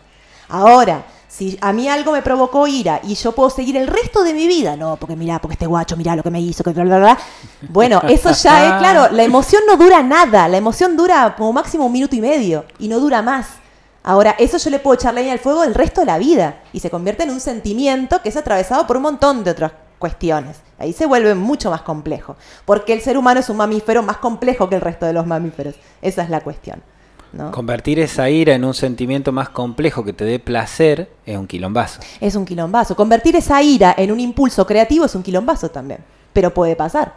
[0.47, 4.33] Ahora, si a mí algo me provocó ira y yo puedo seguir el resto de
[4.33, 6.83] mi vida, no, porque mirá, porque este guacho, mirá lo que me hizo, que bla,
[6.83, 7.17] bla, bla.
[7.69, 11.85] Bueno, eso ya es, claro, la emoción no dura nada, la emoción dura como máximo
[11.85, 13.47] un minuto y medio y no dura más.
[14.03, 16.79] Ahora, eso yo le puedo echar leña al fuego el resto de la vida y
[16.79, 20.61] se convierte en un sentimiento que es atravesado por un montón de otras cuestiones.
[20.77, 24.69] Ahí se vuelve mucho más complejo, porque el ser humano es un mamífero más complejo
[24.69, 25.75] que el resto de los mamíferos.
[26.01, 26.81] Esa es la cuestión.
[27.33, 27.51] ¿no?
[27.51, 31.99] Convertir esa ira en un sentimiento más complejo que te dé placer es un quilombazo.
[32.19, 32.95] Es un quilombazo.
[32.95, 35.99] Convertir esa ira en un impulso creativo es un quilombazo también.
[36.33, 37.13] Pero puede pasar.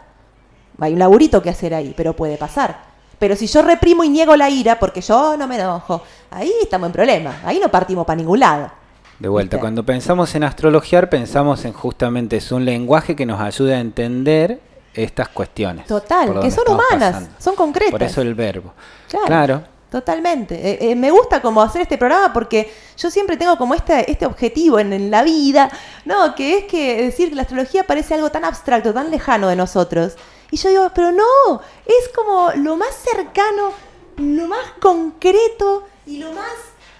[0.79, 2.93] Hay un laburito que hacer ahí, pero puede pasar.
[3.19, 6.01] Pero si yo reprimo y niego la ira porque yo no me enojo,
[6.35, 7.41] ahí estamos en problema.
[7.43, 8.71] Ahí no partimos para ningún lado.
[9.19, 9.61] De vuelta, ¿Viste?
[9.61, 14.59] cuando pensamos en astrologiar, pensamos en justamente es un lenguaje que nos ayuda a entender
[14.93, 15.87] estas cuestiones.
[15.87, 17.29] Total, que son humanas, pasando.
[17.39, 17.91] son concretas.
[17.91, 18.73] Por eso el verbo.
[19.09, 19.27] Claro.
[19.27, 19.63] Claro.
[19.89, 20.55] Totalmente.
[20.55, 24.25] Eh, eh, me gusta como hacer este programa porque yo siempre tengo como este, este
[24.25, 25.69] objetivo en, en la vida,
[26.05, 26.33] ¿no?
[26.33, 30.15] Que es que decir que la astrología parece algo tan abstracto, tan lejano de nosotros.
[30.49, 33.71] Y yo digo, pero no, es como lo más cercano,
[34.17, 36.51] lo más concreto y lo más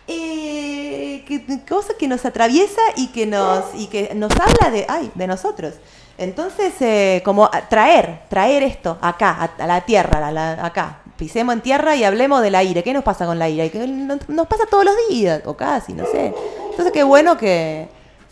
[0.08, 5.12] eh, que, cosa que nos atraviesa y que nos, y que nos habla de, ay,
[5.16, 5.76] de nosotros.
[6.18, 11.00] Entonces, eh, como traer, traer esto acá, a, a la tierra, a la- acá.
[11.18, 12.84] Pisemos en tierra y hablemos del aire.
[12.84, 13.68] ¿Qué nos pasa con la ira?
[13.70, 16.34] Que no- nos pasa todos los días, o casi, no sé.
[16.70, 17.88] Entonces, qué bueno que...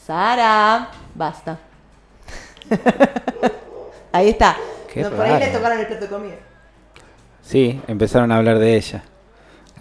[0.06, 1.58] Sara, basta.
[4.12, 4.58] ahí está.
[4.96, 6.36] No, por ahí le tocaron el plato de comida.
[7.42, 9.04] Sí, empezaron a hablar de ella.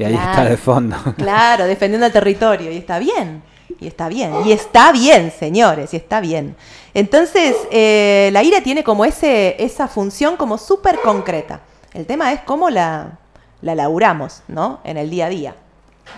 [0.00, 0.30] Y ahí Claro.
[0.30, 0.96] está de fondo.
[1.16, 2.72] Claro, defendiendo el territorio.
[2.72, 3.42] Y está bien.
[3.80, 4.32] Y está bien.
[4.46, 5.92] Y está bien, señores.
[5.94, 6.56] Y está bien.
[6.94, 11.60] Entonces, eh, la ira tiene como ese, esa función como súper concreta.
[11.94, 13.18] El tema es cómo la,
[13.62, 14.80] la laburamos, ¿no?
[14.84, 15.54] En el día a día.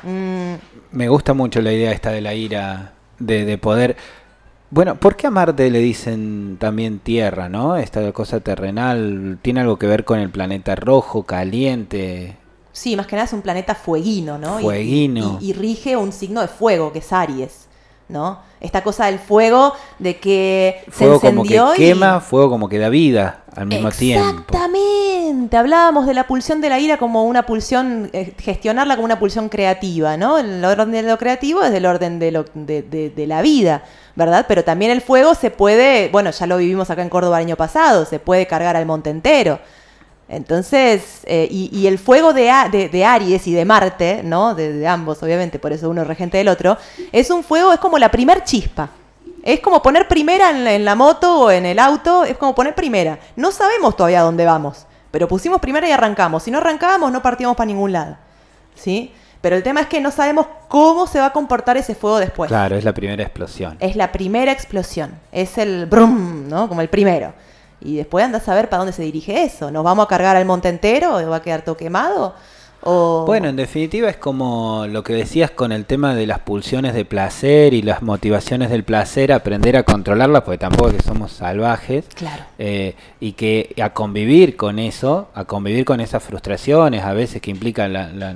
[0.02, 0.54] Mm,
[0.92, 3.96] Me gusta mucho la idea esta de la ira, de, de poder...
[4.70, 7.76] Bueno, ¿por qué a Marte le dicen también tierra, no?
[7.76, 12.36] Esta cosa terrenal tiene algo que ver con el planeta rojo, caliente.
[12.72, 14.58] Sí, más que nada es un planeta fueguino, ¿no?
[14.58, 15.38] Fueguino.
[15.40, 17.66] Y, y rige un signo de fuego, que es Aries,
[18.08, 18.40] ¿no?
[18.60, 21.78] Esta cosa del fuego, de que Fuego se como que encendió y...
[21.78, 24.28] quema, fuego como que da vida al mismo tiempo.
[24.28, 25.56] Exactamente.
[25.56, 29.48] Hablábamos de la pulsión de la ira como una pulsión, eh, gestionarla como una pulsión
[29.48, 30.38] creativa, ¿no?
[30.38, 33.82] El orden de lo creativo es del orden de, lo, de, de- de la vida,
[34.14, 34.44] ¿verdad?
[34.46, 37.56] Pero también el fuego se puede, bueno, ya lo vivimos acá en Córdoba el año
[37.56, 39.58] pasado, se puede cargar al monte entero.
[40.32, 44.54] Entonces, eh, y, y el fuego de, A- de- de Aries y de Marte, ¿no?
[44.54, 46.78] De, de ambos, obviamente, por eso uno es regente del otro,
[47.12, 48.88] es un fuego, es como la primer chispa.
[49.42, 52.54] Es como poner primera en la, en la moto o en el auto, es como
[52.54, 53.18] poner primera.
[53.36, 56.44] No sabemos todavía dónde vamos, pero pusimos primera y arrancamos.
[56.44, 58.16] Si no arrancábamos, no partíamos para ningún lado.
[58.74, 59.12] ¿Sí?
[59.42, 62.48] Pero el tema es que no sabemos cómo se va a comportar ese fuego después.
[62.48, 63.76] Claro, es la primera explosión.
[63.80, 65.10] Es la primera explosión.
[65.32, 66.68] Es el brum, ¿no?
[66.68, 67.34] Como el primero.
[67.84, 69.70] Y después andás a ver para dónde se dirige eso.
[69.70, 71.16] ¿Nos vamos a cargar al monte entero?
[71.16, 72.34] ¿O va a quedar todo quemado?
[72.84, 73.24] O...
[73.26, 77.04] Bueno, en definitiva es como lo que decías con el tema de las pulsiones de
[77.04, 82.06] placer y las motivaciones del placer, aprender a controlarlas, porque tampoco es que somos salvajes.
[82.14, 82.42] Claro.
[82.58, 87.52] eh, y que a convivir con eso, a convivir con esas frustraciones a veces que
[87.52, 88.34] implican la, la,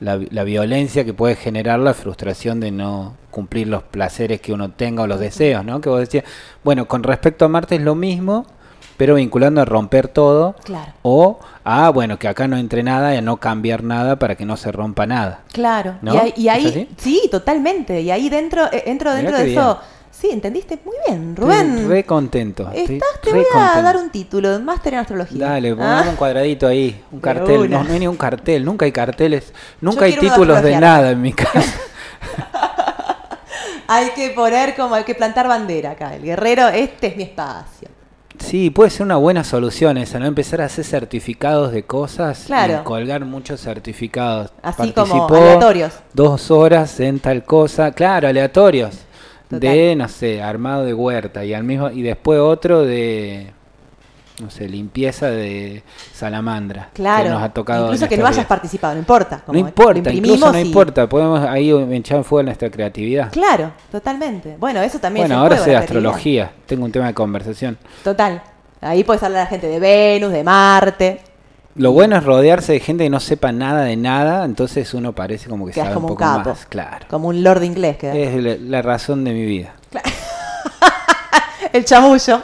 [0.00, 4.70] la- la violencia que puede generar la frustración de no cumplir los placeres que uno
[4.72, 5.80] tenga o los deseos, ¿no?
[5.80, 6.24] Que vos decías,
[6.64, 8.44] bueno, con respecto a Marte es lo mismo,
[9.00, 10.92] pero vinculando a romper todo Claro.
[11.00, 14.44] o a, bueno, que acá no entre nada y a no cambiar nada para que
[14.44, 15.40] no se rompa nada.
[15.54, 15.94] Claro.
[16.02, 16.12] ¿No?
[16.36, 18.02] Y ahí, sí, totalmente.
[18.02, 19.80] Y ahí dentro, eh, entro dentro de eso.
[20.10, 21.78] Sí, entendiste muy bien, Rubén.
[21.78, 22.70] Estoy re contento.
[22.74, 23.82] Estás, te re voy a contento.
[23.82, 25.46] dar un título, máster en astrología.
[25.46, 27.70] Dale, Ah, pongamos un cuadradito ahí, un cartel.
[27.70, 31.22] No, no hay ni un cartel, nunca hay carteles, nunca hay títulos de nada en
[31.22, 31.62] mi casa.
[33.88, 36.14] Hay que poner como, hay que plantar bandera acá.
[36.14, 37.88] El guerrero, este es mi espacio.
[38.40, 40.26] Sí, puede ser una buena solución esa, ¿no?
[40.26, 42.80] Empezar a hacer certificados de cosas Claro.
[42.80, 44.50] y colgar muchos certificados.
[44.62, 45.92] Así como aleatorios.
[46.14, 48.98] Dos horas en tal cosa, claro, aleatorios.
[49.48, 49.60] Total.
[49.60, 53.52] De, no sé, armado de huerta y al mismo y después otro de
[54.40, 55.82] no sé, limpieza de
[56.12, 56.90] salamandra.
[56.92, 57.24] Claro.
[57.24, 57.84] Que nos ha tocado.
[57.86, 59.36] Incluso que no hayas participado, no importa.
[59.38, 61.08] No como importa, incluso no y- importa.
[61.08, 63.30] Podemos ahí echar fuego nuestra creatividad.
[63.32, 64.56] Claro, totalmente.
[64.58, 66.50] Bueno, eso también Bueno, es ahora sé astrología.
[66.66, 67.78] Tengo un tema de conversación.
[68.04, 68.42] Total.
[68.80, 71.20] Ahí puedes hablar a la gente de Venus, de Marte.
[71.76, 75.48] Lo bueno es rodearse de gente que no sepa nada de nada, entonces uno parece
[75.48, 76.50] como que sabe como un un poco capo.
[76.50, 76.66] más.
[76.66, 77.06] Claro.
[77.08, 77.96] Como un lord inglés.
[77.96, 78.16] quedás.
[78.16, 79.74] Es la, la razón de mi vida.
[81.72, 82.40] El chamullo.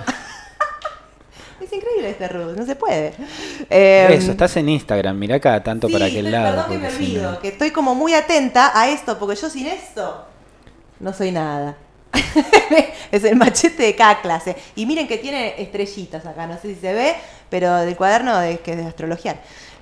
[1.76, 3.12] Increíble este Ruth, no se puede.
[3.70, 6.64] Eh, Eso, estás en Instagram, mirá cada tanto sí, para aquel estoy- lado.
[6.66, 9.66] Perdón que me olvido, no- que estoy como muy atenta a esto, porque yo sin
[9.66, 10.24] esto
[11.00, 11.76] no soy nada.
[13.12, 14.56] es el machete de cada clase.
[14.74, 17.14] Y miren que tiene estrellitas acá, no sé si se ve,
[17.50, 18.84] pero del cuaderno de, que es de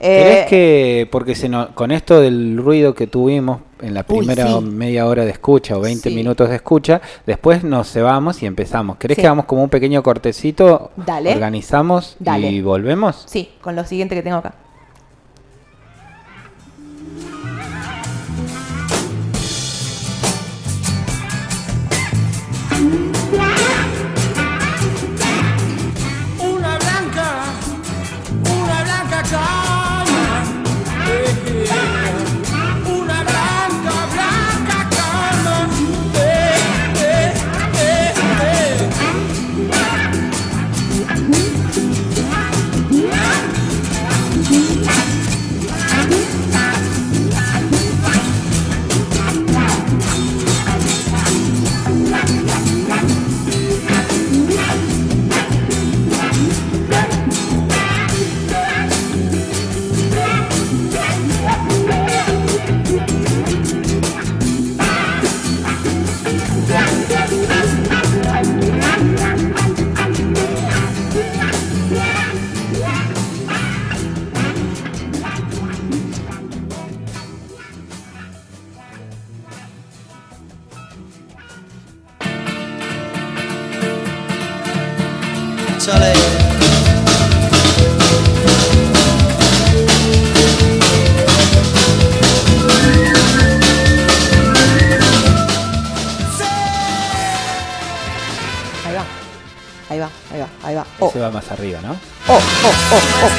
[0.01, 4.19] Eh, ¿Crees que, porque se nos- con esto del ruido que tuvimos en la Uy,
[4.19, 4.61] primera sí.
[4.65, 6.15] media hora de escucha o 20 Sí.
[6.15, 8.97] minutos de escucha, después nos cebamos y empezamos?
[8.99, 9.23] ¿Crees Sí.
[9.23, 10.91] que hagamos como un pequeño cortecito?
[10.97, 11.33] Dale.
[11.33, 12.49] Organizamos Dale.
[12.51, 13.25] y volvemos.
[13.27, 14.55] Sí, con lo siguiente que tengo acá.
[101.65, 101.93] Arriba, ¿no?
[102.29, 103.31] oh, oh, oh, oh.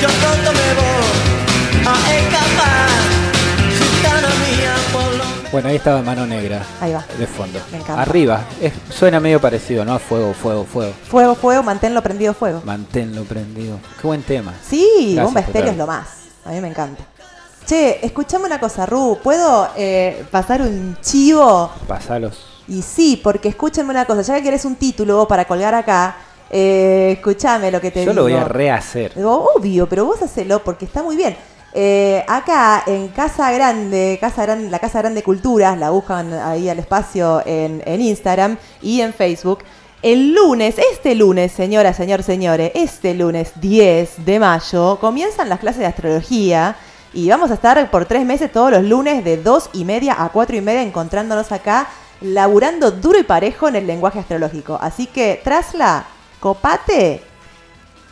[0.00, 2.86] Yo pronto me voy a escapar.
[5.52, 6.62] Bueno, ahí estaba Mano Negra.
[6.82, 7.02] Ahí va.
[7.18, 7.58] De fondo.
[7.72, 8.02] Me encanta.
[8.02, 8.44] Arriba.
[8.60, 9.98] Es- suena medio parecido, ¿no?
[9.98, 10.92] Fuego, fuego, fuego.
[11.08, 12.60] Fuego, fuego, manténlo prendido fuego.
[12.64, 13.78] Manténlo prendido.
[13.98, 14.52] Qué buen tema.
[14.68, 16.08] Sí, Gracias, Bomba Estéreo es lo más.
[16.44, 17.04] A mí me encanta.
[17.64, 19.18] Che, escuchame una cosa, Ru.
[19.22, 21.70] ¿Puedo eh, pasar un chivo?
[21.88, 22.55] Pasalos.
[22.68, 24.22] Y sí, porque escúchame una cosa.
[24.22, 26.16] Ya que querés un título para colgar acá,
[26.50, 28.14] eh, escúchame lo que te Yo digo.
[28.14, 29.12] lo voy a rehacer.
[29.14, 31.36] Digo, obvio, pero vos hacelo porque está muy bien.
[31.78, 36.78] Eh, acá en Casa Grande, Casa Grande, la Casa Grande Culturas, la buscan ahí al
[36.78, 39.58] espacio en, en Instagram y en Facebook.
[40.02, 45.80] El lunes, este lunes, señoras, señor, señores, este lunes 10 de mayo, comienzan las clases
[45.80, 46.76] de astrología
[47.12, 50.28] y vamos a estar por tres meses todos los lunes de 2 y media a
[50.28, 51.88] 4 y media encontrándonos acá,
[52.20, 54.78] laburando duro y parejo en el lenguaje astrológico.
[54.80, 56.06] Así que, trasla,
[56.40, 57.22] copate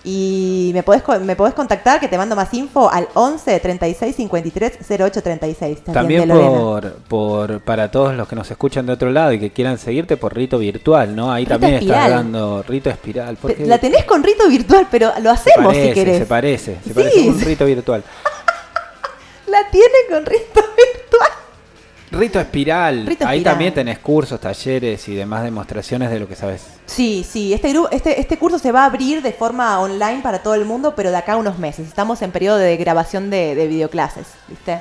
[0.06, 4.78] y me podés, me podés contactar, que te mando más info al 11 36 53
[5.00, 5.82] 08 36.
[5.82, 9.50] Te También por, por para todos los que nos escuchan de otro lado y que
[9.50, 11.32] quieran seguirte por rito virtual, ¿no?
[11.32, 13.38] Ahí Rito también estás dando rito espiral.
[13.40, 16.18] Porque La tenés con rito virtual, pero lo hacemos parece, si querés.
[16.18, 17.44] Se parece, se Sí, parece sí.
[17.44, 18.04] rito virtual.
[19.46, 21.30] La tiene con rito virtual.
[22.14, 23.06] Rito espiral.
[23.06, 23.52] Rito Ahí espiral.
[23.52, 26.64] también tenés cursos, talleres y demás demostraciones de lo que sabes.
[26.86, 30.54] Sí, sí, este, este, este curso se va a abrir de forma online para todo
[30.54, 31.86] el mundo, pero de acá a unos meses.
[31.88, 34.80] Estamos en periodo de grabación de, de videoclases, ¿viste?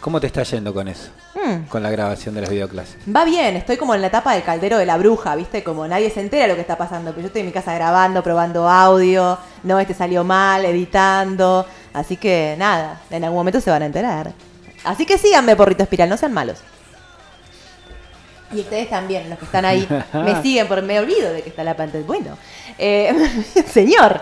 [0.00, 1.08] ¿Cómo te está yendo con eso?
[1.34, 1.66] Mm.
[1.68, 2.96] Con la grabación de las videoclases.
[3.14, 5.64] Va bien, estoy como en la etapa del caldero de la bruja, ¿viste?
[5.64, 8.22] Como nadie se entera lo que está pasando, pero yo estoy en mi casa grabando,
[8.22, 11.64] probando audio, no, este salió mal, editando,
[11.94, 14.32] así que nada, en algún momento se van a enterar.
[14.84, 16.58] Así que síganme, porrito espiral, no sean malos.
[18.52, 21.64] Y ustedes también, los que están ahí, me siguen porque me olvido de que está
[21.64, 22.04] la pantalla.
[22.06, 22.38] Bueno,
[22.78, 23.12] eh,
[23.72, 24.20] señor.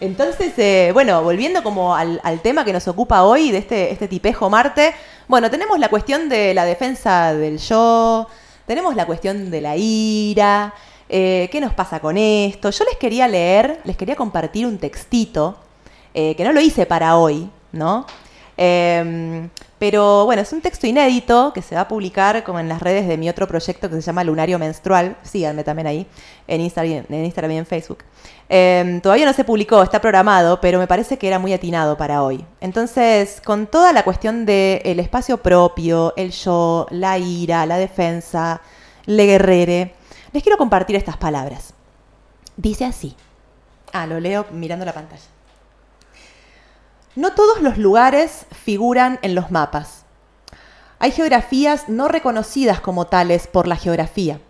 [0.00, 4.08] Entonces, eh, bueno, volviendo como al, al tema que nos ocupa hoy, de este, este
[4.08, 4.94] tipejo Marte,
[5.28, 8.26] bueno, tenemos la cuestión de la defensa del yo,
[8.66, 10.74] tenemos la cuestión de la ira,
[11.08, 12.70] eh, ¿qué nos pasa con esto?
[12.70, 15.58] Yo les quería leer, les quería compartir un textito,
[16.14, 18.06] eh, que no lo hice para hoy, ¿no?
[19.80, 23.08] Pero bueno, es un texto inédito que se va a publicar como en las redes
[23.08, 25.16] de mi otro proyecto que se llama Lunario Menstrual.
[25.22, 26.06] Síganme también ahí,
[26.46, 28.04] en Instagram, en Instagram y en Facebook.
[28.50, 32.22] Eh, todavía no se publicó, está programado, pero me parece que era muy atinado para
[32.22, 32.44] hoy.
[32.60, 38.60] Entonces, con toda la cuestión del espacio propio, el yo, la ira, la defensa,
[39.06, 39.94] le guerrere,
[40.32, 41.72] les quiero compartir estas palabras.
[42.54, 43.16] Dice así.
[43.94, 45.29] Ah, lo leo mirando la pantalla.
[47.16, 50.04] No todos los lugares figuran en los mapas.
[51.00, 54.40] Hay geografías no reconocidas como tales por la geografía.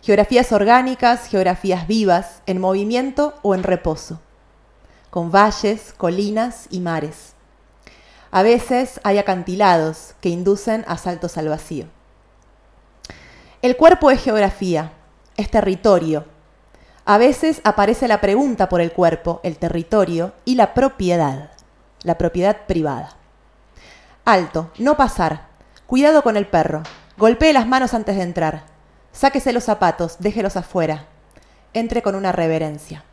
[0.00, 4.20] Geografías orgánicas, geografías vivas, en movimiento o en reposo,
[5.10, 7.34] con valles, colinas y mares.
[8.30, 11.86] A veces hay acantilados que inducen a saltos al vacío.
[13.60, 14.92] El cuerpo es geografía,
[15.36, 16.24] es territorio.
[17.04, 21.49] A veces aparece la pregunta por el cuerpo, el territorio y la propiedad,
[22.02, 23.16] la propiedad privada.
[24.24, 25.48] Alto, no pasar.
[25.86, 26.82] Cuidado con el perro.
[27.16, 28.64] Golpee las manos antes de entrar.
[29.12, 31.06] Sáquese los zapatos, déjelos afuera.
[31.74, 33.04] Entre con una reverencia.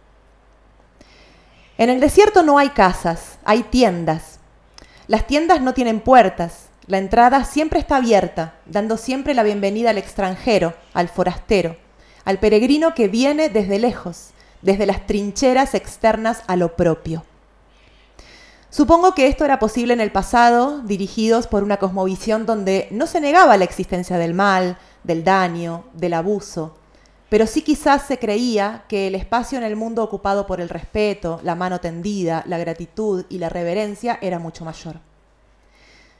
[1.77, 4.39] En el desierto no hay casas, hay tiendas.
[5.07, 6.69] Las tiendas no tienen puertas.
[6.87, 11.75] La entrada siempre está abierta, dando siempre la bienvenida al extranjero, al forastero,
[12.25, 14.31] al peregrino que viene desde lejos,
[14.61, 17.25] desde las trincheras externas a lo propio.
[18.77, 23.19] Supongo que esto era posible en el pasado, dirigidos por una cosmovisión donde no se
[23.19, 26.77] negaba la existencia del mal, del daño, del abuso,
[27.27, 31.39] pero sí quizás se creía que el espacio en el mundo ocupado por el respeto,
[31.41, 34.97] la mano tendida, la gratitud y la reverencia era mucho mayor.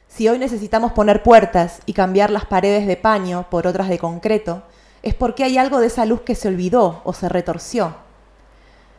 [0.08, 4.64] Si hoy necesitamos poner puertas y cambiar las paredes de paño por otras de concreto,
[5.04, 8.07] es porque hay algo de esa luz que se olvidó o se retorció.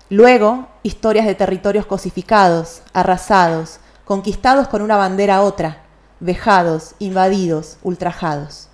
[0.09, 5.83] Luego, historias de territorios cosificados, arrasados, conquistados con una bandera otra,
[6.19, 8.69] vejados, invadidos, ultrajados.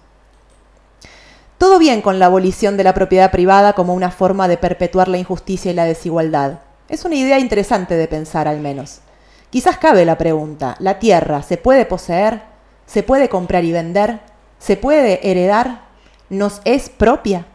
[1.58, 5.18] Todo bien con la abolición de la propiedad privada como una forma de perpetuar la
[5.18, 6.60] injusticia y la desigualdad.
[6.88, 9.00] Es una idea interesante de pensar al menos.
[9.50, 12.44] Quizás cabe la pregunta, ¿la tierra se puede poseer?
[12.86, 14.22] ¿Se puede comprar y vender?
[14.58, 15.82] ¿Se puede heredar?
[16.30, 17.46] ¿Nos es propia?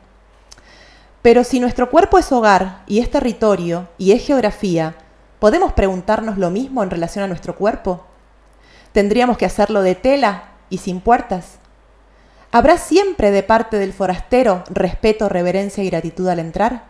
[1.23, 4.95] Pero si nuestro cuerpo es hogar y es territorio y es geografía,
[5.39, 8.05] ¿podemos preguntarnos lo mismo en relación a nuestro cuerpo?
[8.93, 11.59] ¿Tendríamos que hacerlo de tela y sin puertas?
[12.53, 16.85] ¿Habrá siempre de parte del forastero respeto, reverencia y gratitud al entrar?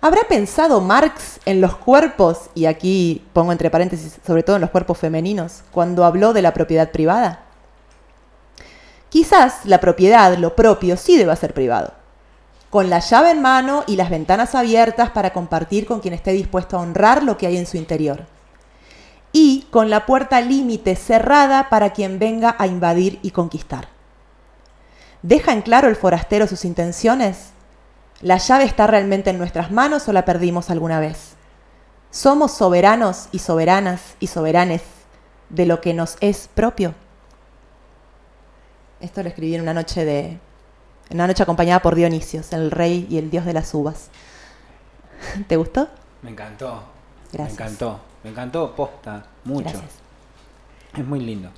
[0.00, 4.70] ¿Habrá pensado Marx en los cuerpos, y aquí pongo entre paréntesis, sobre todo en los
[4.70, 7.44] cuerpos femeninos, cuando habló de la propiedad privada?
[9.10, 11.92] Quizás la propiedad, lo propio, sí deba ser privado,
[12.72, 16.78] con la llave en mano y las ventanas abiertas para compartir con quien esté dispuesto
[16.78, 18.24] a honrar lo que hay en su interior.
[19.30, 23.88] Y con la puerta límite cerrada para quien venga a invadir y conquistar.
[25.20, 27.50] ¿Deja en claro el forastero sus intenciones?
[28.22, 31.34] ¿La llave está realmente en nuestras manos o la perdimos alguna vez?
[32.10, 34.80] ¿Somos soberanos y soberanas y soberanes
[35.50, 36.94] de lo que nos es propio?
[39.02, 40.51] Esto lo escribí en una noche de.
[41.12, 44.08] En una noche acompañada por Dionisios, el rey y el dios de las uvas.
[45.46, 45.88] ¿Te gustó?
[46.22, 46.84] Me encantó.
[47.30, 47.58] Gracias.
[47.58, 48.00] Me encantó.
[48.24, 49.64] Me encantó, posta, mucho.
[49.64, 49.90] Gracias.
[50.96, 51.50] Es muy lindo.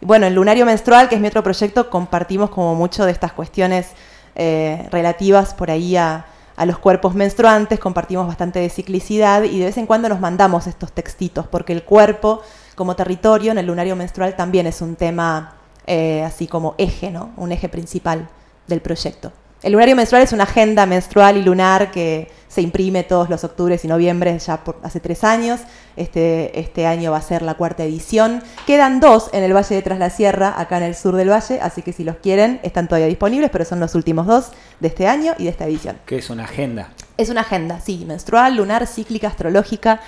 [0.00, 3.88] Bueno, en Lunario Menstrual, que es mi otro proyecto, compartimos como mucho de estas cuestiones
[4.36, 9.64] eh, relativas por ahí a, a los cuerpos menstruantes, compartimos bastante de ciclicidad y de
[9.64, 12.42] vez en cuando nos mandamos estos textitos, porque el cuerpo
[12.76, 17.32] como territorio en el lunario menstrual también es un tema eh, así como eje, ¿no?
[17.36, 18.28] Un eje principal
[18.66, 19.32] del proyecto.
[19.64, 23.82] El lunario menstrual es una agenda menstrual y lunar que se imprime todos los octubres
[23.84, 25.60] y noviembres ya por hace tres años.
[25.96, 28.42] Este, este año va a ser la cuarta edición.
[28.66, 31.60] Quedan dos en el Valle de Tras la Sierra, acá en el sur del valle,
[31.62, 34.50] así que si los quieren están todavía disponibles, pero son los últimos dos
[34.80, 35.96] de este año y de esta edición.
[36.04, 36.90] Que es una agenda.
[37.16, 40.00] Es una agenda, sí, menstrual, lunar, cíclica, astrológica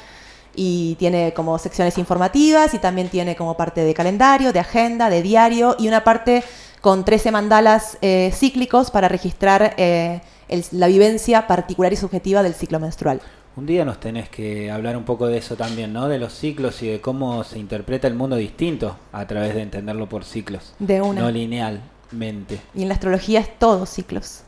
[0.55, 5.23] y tiene como secciones informativas y también tiene como parte de calendario, de agenda, de
[5.23, 6.43] diario y una parte
[6.87, 12.55] con 13 mandalas eh, cíclicos para registrar eh, el- la vivencia particular y subjetiva del
[12.55, 13.21] ciclo menstrual.
[13.57, 16.07] Un día nos tenés que hablar un poco de eso también, ¿no?
[16.07, 20.09] De los ciclos y de cómo se interpreta el mundo distinto a través de entenderlo
[20.09, 20.75] por ciclos.
[20.79, 21.23] De una.
[21.23, 22.61] No linealmente.
[22.73, 24.43] Y en la astrología es todo ciclos.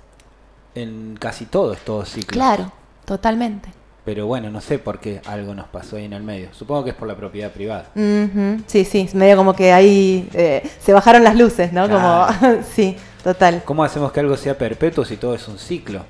[0.76, 2.34] En casi todo es todo ciclo.
[2.34, 2.70] Claro,
[3.04, 3.68] totalmente.
[4.08, 6.48] Pero bueno, no sé por qué algo nos pasó ahí en el medio.
[6.54, 7.90] Supongo que es por la propiedad privada.
[7.94, 11.86] Ujú, Sí, sí, es medio como que ahí eh, se bajaron las luces, ¿no?
[11.90, 12.26] Como,
[12.74, 13.60] sí, total.
[13.66, 16.06] ¿Cómo hacemos que algo sea perpetuo si todo es un ciclo?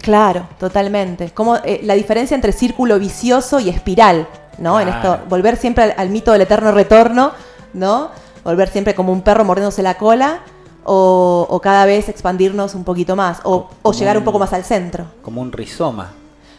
[0.00, 1.28] Claro, totalmente.
[1.34, 4.26] Como eh, la diferencia entre círculo vicioso y espiral.
[4.56, 4.80] ¿no?
[4.80, 7.32] En esto, volver siempre al, al mito del eterno retorno,
[7.74, 8.08] ¿no?
[8.44, 10.38] Volver siempre como un perro mordiéndose la cola,
[10.84, 14.54] o, o cada vez expandirnos un poquito más, o, o llegar un un- poco más
[14.54, 16.12] al centro, Como un rizoma,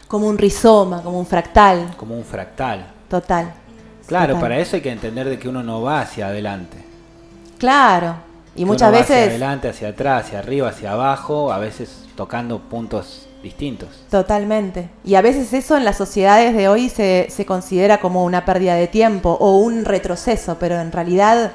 [0.08, 2.86] como un rizoma, como un fractal, como un fractal.
[3.08, 3.52] total.
[4.06, 4.40] Claro, Total.
[4.40, 6.78] para eso hay que entender de que uno no va hacia adelante.
[7.58, 8.14] Claro.
[8.54, 11.58] Y Que muchas uno va Hacia veces, adelante, hacia atrás, hacia arriba, hacia abajo, a
[11.58, 13.88] veces tocando puntos distintos.
[14.10, 14.88] totalmente.
[15.04, 18.74] Y a veces eso en las sociedades de hoy se, se considera como una pérdida
[18.74, 21.52] de tiempo o un retroceso, pero en realidad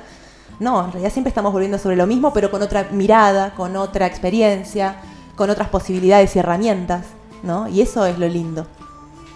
[0.60, 4.06] no, en realidad siempre estamos volviendo sobre lo mismo, pero con otra mirada, con otra
[4.06, 4.96] experiencia,
[5.36, 7.06] con otras posibilidades y herramientas,
[7.44, 7.68] ¿no?
[7.68, 8.66] Y eso es lo lindo.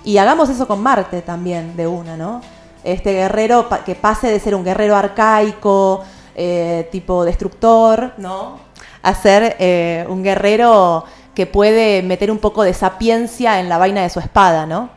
[0.04, 2.42] Y hagamos eso con Marte también, de una, ¿no?
[2.84, 6.04] Este guerrero que pase de ser un guerrero arcaico,
[6.36, 8.60] eh, tipo destructor, ¿no?
[9.04, 11.04] A ser eh, un guerrero
[11.36, 14.90] que puede meter un poco de sapiencia en la vaina de su espada, ¿no?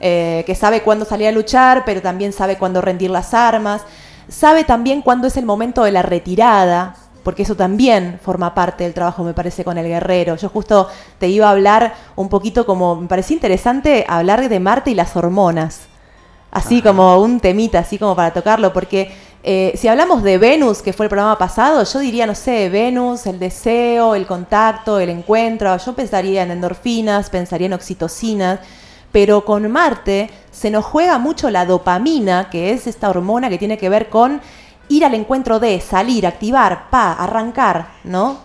[0.00, 3.82] Eh, que sabe cuándo salir a luchar, pero también sabe cuándo rendir las armas.
[4.28, 8.94] Sabe también cuándo es el momento de la retirada, porque eso también forma parte del
[8.94, 10.36] trabajo, me parece, con el guerrero.
[10.36, 14.90] Yo justo te iba a hablar un poquito como, me parecía interesante hablar de Marte
[14.90, 15.82] y las hormonas.
[16.50, 19.10] Así como un temita, así como para tocarlo, porque
[19.42, 23.26] eh, si hablamos de Venus, que fue el programa pasado, yo diría, no sé, Venus,
[23.26, 28.60] el deseo, el contacto, el encuentro, yo pensaría en endorfinas, pensaría en oxitocinas,
[29.10, 33.78] pero con Marte se nos juega mucho la dopamina, que es esta hormona que tiene
[33.78, 34.40] que ver con
[34.92, 38.38] ir al encuentro de, salir, activar, pa, arrancar, ¿no?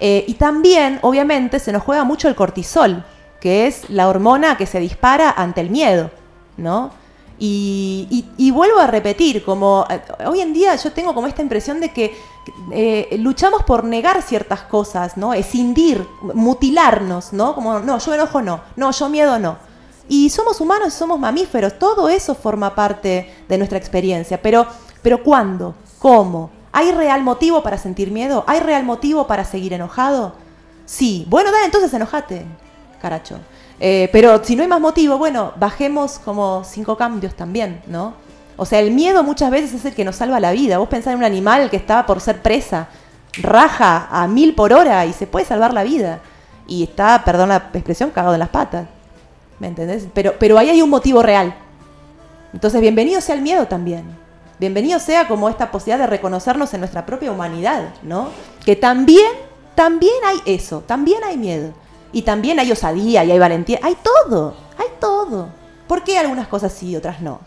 [0.00, 3.04] Eh, y también, obviamente, se nos juega mucho el cortisol,
[3.40, 6.10] que es la hormona que se dispara ante el miedo,
[6.56, 6.90] ¿no?
[7.38, 11.92] Y, vuelvo a repetir, como eh, hoy en día yo tengo como esta impresión de
[11.92, 12.14] que
[12.72, 15.34] eh, luchamos por negar ciertas cosas, ¿no?
[15.34, 17.54] Escindir, mutilarnos, ¿no?
[17.54, 19.56] Como, no, yo enojo no, no, yo miedo no.
[20.08, 24.40] Y somos humanos, somos mamíferos, todo eso forma parte de nuestra experiencia.
[24.40, 24.66] Pero,
[25.02, 25.74] pero ¿cuándo?
[26.02, 26.50] ¿Cómo?
[26.72, 28.42] ¿Hay real motivo para sentir miedo?
[28.48, 30.32] ¿Hay real motivo para seguir enojado?
[30.84, 31.24] Sí.
[31.28, 32.44] Bueno, dale, entonces enojate,
[33.00, 33.38] caracho.
[33.78, 38.14] Eh, pero si no hay más motivo, bueno, bajemos como cinco cambios también, ¿no?
[38.56, 40.78] O sea, el miedo muchas veces es el que nos salva la vida.
[40.78, 42.88] Vos pensás en un animal que estaba por ser presa,
[43.40, 46.18] raja a mil por hora y se puede salvar la vida.
[46.66, 48.88] Y está, perdón la expresión, cagado en las patas.
[49.60, 50.08] ¿Me entendés?
[50.12, 51.54] Pero, pero ahí hay un motivo real.
[52.52, 54.20] Entonces, bienvenido sea el miedo también.
[54.62, 58.28] Bienvenido sea como esta posibilidad de reconocernos en nuestra propia humanidad, ¿no?
[58.64, 59.26] Que también,
[59.74, 61.72] también hay eso, también hay miedo.
[62.12, 63.80] Y también hay osadía y hay valentía.
[63.82, 65.48] Hay todo, hay todo.
[65.88, 67.40] ¿Por qué algunas cosas sí y otras no?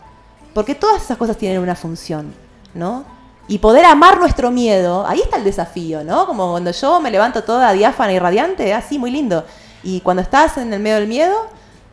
[0.52, 2.34] Porque todas esas cosas tienen una función,
[2.74, 3.06] ¿no?
[3.48, 6.26] Y poder amar nuestro miedo, ahí está el desafío, ¿no?
[6.26, 9.46] Como cuando yo me levanto toda diáfana y radiante, así, muy lindo.
[9.82, 11.34] Y cuando estás en el medio del miedo,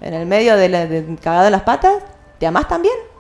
[0.02, 2.04] en el medio de, la, de cagado en las patas,
[2.40, 3.13] ¿te amás también?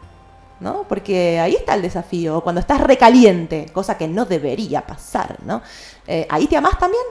[0.63, 0.85] ¿No?
[0.87, 2.41] Porque ahí está el desafío.
[2.41, 5.61] Cuando estás recaliente, cosa que no debería pasar, ¿no?
[6.07, 7.03] Eh, ¿Ahí te amás también?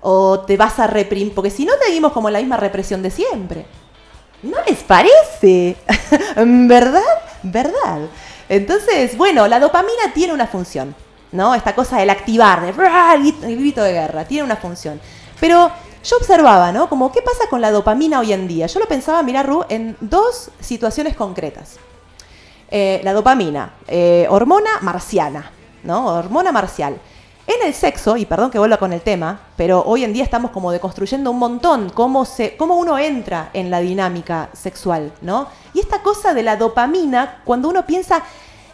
[0.00, 1.32] ¿O te vas a reprimir?
[1.32, 3.66] Porque si no, seguimos como la misma represión de siempre.
[4.42, 5.76] ¿No les parece?
[6.36, 7.02] ¿Verdad?
[7.44, 8.00] ¿Verdad?
[8.48, 10.94] Entonces, bueno, la dopamina tiene una función,
[11.30, 11.54] ¿no?
[11.54, 15.00] Esta cosa del activar, de el grito de guerra, tiene una función.
[15.38, 15.70] Pero
[16.02, 16.88] yo observaba, ¿no?
[16.88, 18.66] Como, ¿qué pasa con la dopamina hoy en día?
[18.66, 21.78] Yo lo pensaba, mira, Ru, en dos situaciones concretas.
[22.68, 25.50] Eh, la dopamina, eh, hormona marciana,
[25.84, 26.06] ¿no?
[26.06, 26.98] Hormona marcial.
[27.46, 30.50] En el sexo, y perdón que vuelva con el tema, pero hoy en día estamos
[30.50, 35.46] como deconstruyendo un montón cómo, se, cómo uno entra en la dinámica sexual, ¿no?
[35.74, 38.20] Y esta cosa de la dopamina, cuando uno piensa,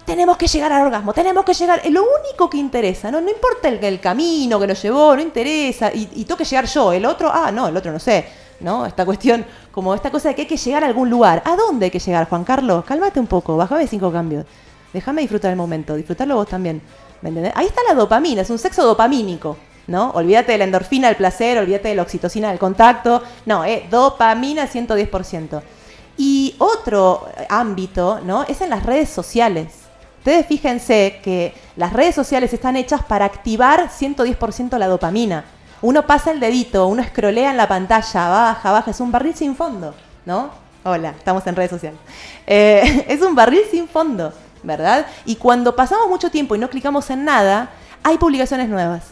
[0.06, 3.20] tenemos que llegar al orgasmo, tenemos que llegar, lo único que interesa, ¿no?
[3.20, 7.04] No importa el, el camino que nos llevó, no interesa, y, y llegar yo, el
[7.04, 8.26] otro, ah, no, el otro no sé,
[8.62, 8.86] ¿no?
[8.86, 11.42] Esta cuestión, como esta cosa de que hay que llegar a algún lugar.
[11.44, 12.84] ¿A dónde hay que llegar, Juan Carlos?
[12.84, 14.46] Cálmate un poco, bajame cinco cambios.
[14.92, 16.82] Déjame disfrutar el momento, disfrutarlo vos también.
[17.22, 17.52] ¿Me entendés?
[17.56, 19.56] Ahí está la dopamina, es un sexo dopamínico,
[19.86, 20.10] ¿no?
[20.10, 23.22] Olvídate de la endorfina del placer, olvídate de la oxitocina del contacto.
[23.46, 25.62] No, eh, dopamina 110%.
[26.18, 28.42] Y otro ámbito, ¿no?
[28.42, 29.72] Es en las redes sociales.
[30.18, 35.44] Ustedes fíjense que las redes sociales están hechas para activar 110% la dopamina.
[35.82, 39.56] Uno pasa el dedito, uno escrolea en la pantalla, baja, baja, es un barril sin
[39.56, 39.92] fondo,
[40.24, 40.50] ¿no?
[40.84, 41.98] Hola, estamos en redes sociales.
[42.46, 45.06] Eh, es un barril sin fondo, ¿verdad?
[45.24, 47.70] Y cuando pasamos mucho tiempo y no clicamos en nada,
[48.04, 49.02] hay publicaciones nuevas.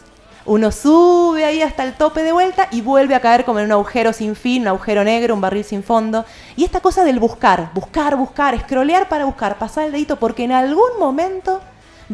[0.45, 3.73] Uno sube ahí hasta el tope de vuelta y vuelve a caer como en un
[3.73, 6.23] agujero sin fin, un agujero negro, un barril sin fondo.
[6.55, 10.53] Y esta cosa del buscar, buscar, buscar, escrolear para buscar, pasar el dedito, porque en
[10.53, 11.59] algún momento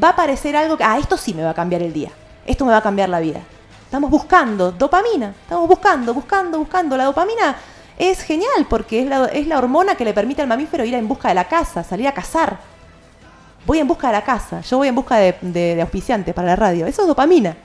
[0.01, 2.09] va a aparecer algo que, ah, esto sí me va a cambiar el día,
[2.47, 3.41] esto me va a cambiar la vida.
[3.87, 6.97] Estamos buscando dopamina, estamos buscando, buscando, buscando.
[6.97, 7.55] La dopamina
[7.97, 11.07] es genial porque es la, es la hormona que le permite al mamífero ir en
[11.07, 12.57] busca de la casa, salir a cazar.
[13.65, 15.87] Voy en busca de la casa, yo voy en busca de, de,
[16.25, 16.85] de para la radio.
[16.85, 17.55] Eso es dopamina,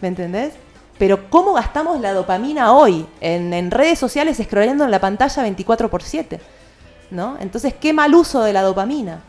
[0.00, 0.54] ¿me entendés?
[0.98, 3.06] Pero ¿cómo gastamos la dopamina hoy?
[3.20, 6.40] En, en redes sociales, scrolleando en la pantalla 24 por 7.
[7.10, 7.36] ¿no?
[7.38, 9.20] Entonces, qué mal uso de la dopamina.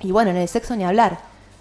[0.00, 1.18] Y bueno, en el sexo ni hablar,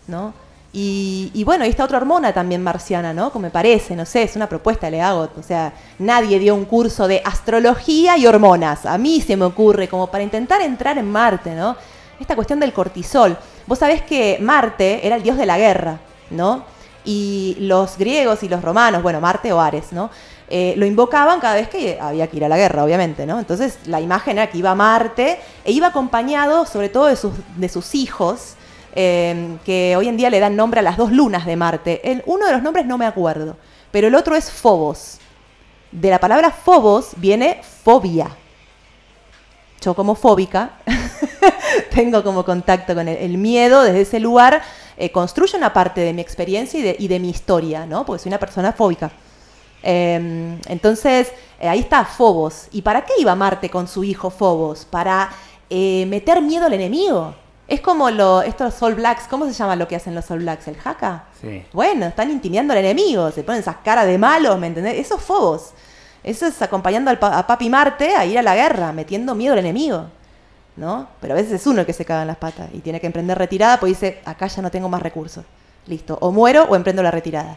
[0.07, 0.44] ¿no?
[0.77, 3.31] Y, bueno, y esta otra hormona también marciana, ¿no?
[3.31, 5.29] Como me parece, no sé, es una propuesta le hago.
[5.39, 8.85] O sea, nadie dio un curso de astrología y hormonas.
[8.85, 11.77] A mí se me ocurre, como para intentar entrar en Marte, ¿no?
[12.19, 13.37] Esta cuestión del cortisol.
[13.65, 15.97] Vos sabés que Marte era el dios de la guerra,
[16.31, 16.65] ¿no?
[17.05, 20.09] Y los griegos y los romanos, bueno, Marte o Ares, ¿no?
[20.49, 23.39] Eh, lo invocaban cada vez que había que ir a la guerra, obviamente, ¿no?
[23.39, 27.31] Entonces la imagen era que iba a Marte e iba acompañado sobre todo de sus,
[27.55, 28.55] de sus hijos,
[28.95, 32.01] eh, que hoy en día le dan nombre a las dos lunas de Marte.
[32.09, 33.57] El, uno de los nombres no me acuerdo,
[33.91, 35.19] pero el otro es Phobos.
[35.91, 38.29] De la palabra Phobos viene fobia.
[39.81, 40.71] Yo como fóbica
[41.93, 44.63] tengo como contacto con el, el miedo desde ese lugar,
[44.97, 48.05] eh, construye una parte de mi experiencia y de, mi historia, ¿no?
[48.05, 49.11] Porque soy una persona fóbica.
[49.83, 52.67] Eh, entonces, eh, ahí está Phobos.
[52.71, 54.85] ¿Y para qué iba Marte con su hijo Phobos?
[54.85, 55.29] Para
[55.69, 57.35] eh, meter miedo al enemigo.
[57.67, 60.67] Es como lo, estos All Blacks, ¿cómo se llama lo que hacen los All Blacks?
[60.67, 61.23] ¿El jaca?
[61.41, 61.65] Sí.
[61.73, 64.99] Bueno, están intimidando al enemigo, se ponen esas caras de malos, ¿me entendés?
[64.99, 65.71] Eso es Phobos.
[66.23, 69.53] Eso es acompañando al pa- a Papi Marte a ir a la guerra, metiendo miedo
[69.53, 70.05] al enemigo.
[70.75, 71.07] ¿No?
[71.21, 73.07] Pero a veces es uno el que se caga en las patas y tiene que
[73.07, 75.45] emprender retirada, pues dice, acá ya no tengo más recursos.
[75.87, 77.55] Listo, o muero o emprendo la retirada.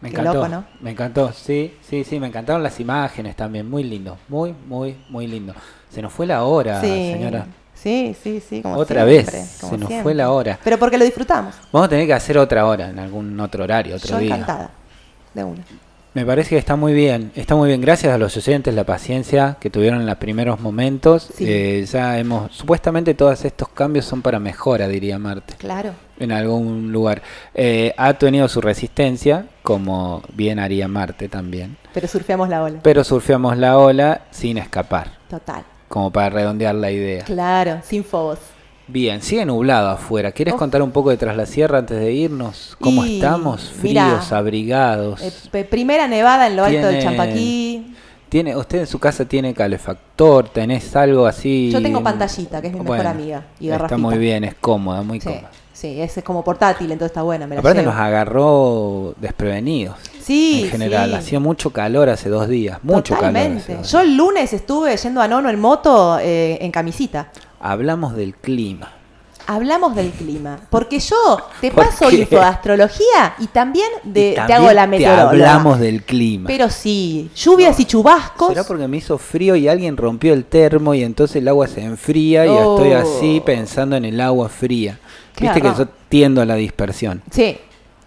[0.00, 0.34] Me encantó.
[0.34, 0.64] loco, ¿no?
[0.80, 5.26] Me encantó, sí, sí, sí, me encantaron las imágenes también, muy lindo, muy, muy, muy
[5.26, 5.54] lindo.
[5.96, 7.46] Se nos fue la hora, sí, señora.
[7.72, 8.60] Sí, sí, sí.
[8.60, 10.02] Como Otra siempre, vez, como se nos siempre.
[10.02, 10.58] fue la hora.
[10.62, 11.54] Pero porque lo disfrutamos.
[11.72, 14.34] Vamos a tener que hacer otra hora, en algún otro horario, otro Yo día.
[14.34, 14.70] encantada.
[15.32, 15.62] De una.
[16.12, 17.80] Me parece que está muy bien, está muy bien.
[17.80, 21.30] Gracias a los oyentes, la paciencia que tuvieron en los primeros momentos.
[21.34, 21.44] Sí.
[21.48, 25.92] Eh, ya hemos, supuestamente todos estos cambios son para mejora, diría Marte, Claro.
[26.18, 27.22] en algún lugar.
[27.54, 31.78] Eh, ha tenido su resistencia, como bien haría Marte también.
[31.94, 32.80] Pero surfeamos la ola.
[32.82, 35.64] Pero surfeamos la ola sin escapar, Total.
[35.96, 37.24] Como para redondear la idea.
[37.24, 38.38] Claro, sin fobos.
[38.86, 40.30] Bien, sigue nublado afuera.
[40.30, 42.76] ¿Quieres contar un poco de Tras la Sierra antes de irnos?
[42.78, 43.72] ¿Cómo Y, estamos?
[43.82, 45.22] mirá, Fríos, abrigados.
[45.22, 47.94] Eh, primera nevada en lo alto del Champaquí.
[48.28, 50.50] ¿Tiene, ¿Usted en su casa tiene calefactor?
[50.50, 51.70] ¿Tenés algo así?
[51.72, 55.02] Yo tengo pantallita, que es mi mejor Bueno, amiga, y Está muy bien, es cómoda,
[55.02, 55.50] muy Sí, cómoda.
[55.76, 57.46] Sí, ese es como portátil, entonces está buena.
[57.46, 57.92] Me la Aparte llevo.
[57.92, 59.96] nos agarró desprevenidos.
[60.22, 61.16] Sí, en general, sí.
[61.16, 63.32] hacía mucho calor hace dos días, mucho calor.
[63.32, 63.62] Totalmente.
[63.62, 67.30] hace dos Yo el lunes estuve yendo a Nono en moto eh, en camisita.
[67.60, 68.92] Hablamos del clima.
[69.48, 70.58] Hablamos del clima.
[70.70, 71.16] Porque yo
[71.60, 72.16] te ¿Por paso qué?
[72.16, 75.30] info de astrología y también, de, Y te también hago la te meteoróloga.
[75.30, 76.48] hablamos del clima.
[76.48, 78.48] Pero sí, lluvias y chubascos.
[78.48, 81.82] ¿Será porque me hizo frío y alguien rompió el termo y entonces el agua se
[81.84, 82.76] enfría y Oh.
[82.76, 84.98] estoy así pensando en el agua fría?
[85.40, 87.22] Viste que yo tiendo a la dispersión.
[87.30, 87.58] Sí,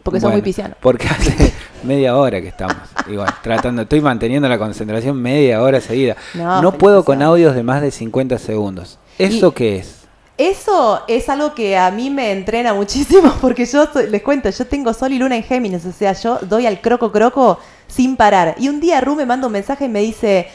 [0.04, 0.78] porque son muy piscianos.
[0.82, 1.54] Porque hace
[1.84, 2.76] media hora que estamos.
[3.10, 6.16] Igual, tratando, estoy manteniendo la concentración media hora seguida.
[6.34, 9.00] No, No, puedo con audios de más de 50 segundos.
[9.18, 9.96] ¿Eso Y- qué es?
[10.38, 14.66] Eso es algo que a mí me entrena muchísimo porque yo soy- les cuento, yo
[14.66, 18.56] tengo sol y luna en Géminis, o sea, yo doy al croco croco sin parar.
[18.58, 20.48] Y un día Ru me manda un mensaje y me dice,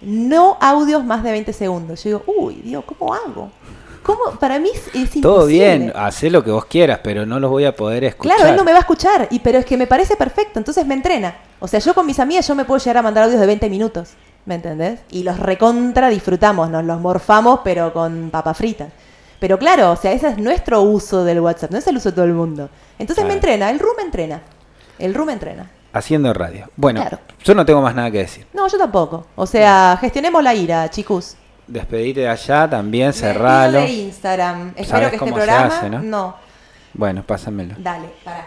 [0.00, 2.04] no audios más de 20 segundos.
[2.04, 3.50] Yo digo, uy, Dios, ¿cómo hago?
[4.02, 4.38] ¿Cómo?
[4.40, 5.46] Para mí es, es Todo imposible.
[5.78, 8.36] bien, hacé lo que vos quieras, pero no los voy a poder escuchar.
[8.36, 10.86] Claro, él no me va a escuchar, y, pero es que me parece perfecto, entonces
[10.86, 11.36] me entrena.
[11.60, 13.70] O sea, yo con mis amigas yo me puedo llegar a mandar audios de 20
[13.70, 14.10] minutos,
[14.44, 15.00] ¿me entendés?
[15.10, 18.88] Y los recontra disfrutamos, nos los morfamos, pero con papa frita.
[19.38, 22.14] Pero claro, o sea, ese es nuestro uso del WhatsApp, no es el uso de
[22.16, 22.68] todo el mundo.
[22.98, 24.40] Entonces me entrena, el me entrena.
[24.98, 25.68] El RU me entrena.
[25.92, 26.70] Haciendo radio.
[26.76, 27.18] Bueno, Claro.
[27.42, 28.46] yo no tengo más nada que decir.
[28.52, 29.26] No, yo tampoco.
[29.34, 31.36] O sea, gestionemos la ira, chicos.
[31.66, 33.80] Despedite de allá, también cerralo.
[33.80, 34.68] de Instagram.
[34.76, 35.66] Espero ¿Sabes que este programa.
[35.66, 35.98] hace, no?
[36.00, 36.36] no,
[36.94, 37.74] Bueno, pásamelo.
[37.78, 38.46] dale, pará.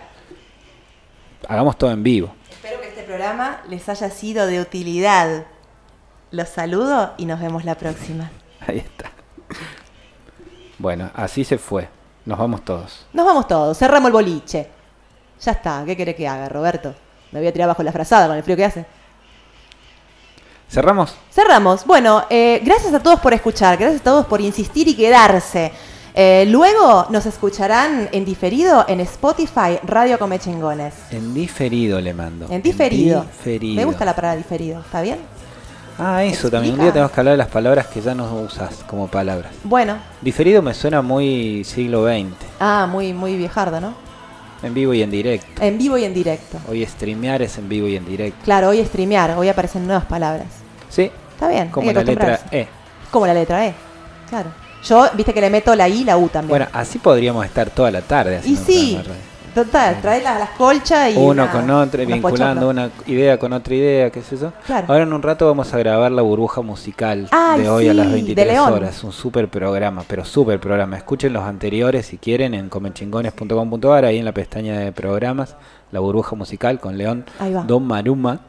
[1.48, 2.34] Hagamos todo en vivo.
[2.50, 5.46] Espero que este programa les haya sido de utilidad.
[6.32, 8.32] Los saludo y nos vemos la próxima.
[8.68, 9.12] Ahí está.
[10.78, 11.88] Bueno, así se fue.
[12.26, 13.06] Nos vamos todos.
[13.14, 14.68] Nos vamos todos, cerramos el boliche.
[15.42, 16.96] Ya está, ¿qué querés que haga, Roberto?
[17.32, 18.86] Me voy a tirar bajo la frazada con el frío que hace.
[20.70, 21.16] ¿Cerramos?
[21.32, 21.86] Cerramos.
[21.86, 25.72] Bueno, eh, gracias a todos por escuchar, gracias a todos por insistir y quedarse.
[26.14, 30.94] Eh, luego nos escucharán en diferido en Spotify Radio Come Chingones.
[31.12, 32.48] En diferido le mando.
[32.50, 33.24] En diferido.
[33.24, 33.76] diferido.
[33.76, 35.20] Me gusta la palabra diferido, ¿está bien?
[36.00, 36.74] Ah, eso también.
[36.76, 39.52] Un día tenemos que hablar de las palabras que ya no usas como palabras.
[39.64, 42.34] Bueno, Diferido me suena muy siglo XX.
[42.60, 44.05] ah, muy, muy viejardo, ¿no?
[44.64, 45.62] En vivo y en directo.
[45.62, 46.60] En vivo y en directo.
[46.68, 48.40] Hoy streamear es en vivo y en directo.
[48.44, 50.48] Claro, hoy streamear, hoy aparecen nuevas palabras.
[50.90, 52.40] Sí, Está bien, como la letra.
[52.50, 52.66] E.
[53.12, 53.74] Como la letra E.
[54.30, 54.52] Claro.
[54.86, 56.50] Yo, viste que le meto la I y la U también.
[56.50, 59.00] Bueno, así podríamos estar toda la tarde y haciendo sí.
[59.56, 61.18] Total, trae las, las colchas y.
[61.18, 64.54] Uno una- con otro, vinculando una idea con otra idea, qué es eso.
[64.68, 64.86] Claro.
[64.90, 67.28] Ahora en un rato vamos a grabar la burbuja musical
[67.58, 68.74] de hoy a las sí, de 23 León.
[68.74, 69.04] horas.
[69.04, 70.98] Un super programa, pero super programa.
[70.98, 75.56] Escuchen los anteriores si quieren en comechingones.com.ar, ahí en la pestaña de programas,
[75.92, 77.26] la burbuja musical con León.
[77.66, 78.42] Don Maruma.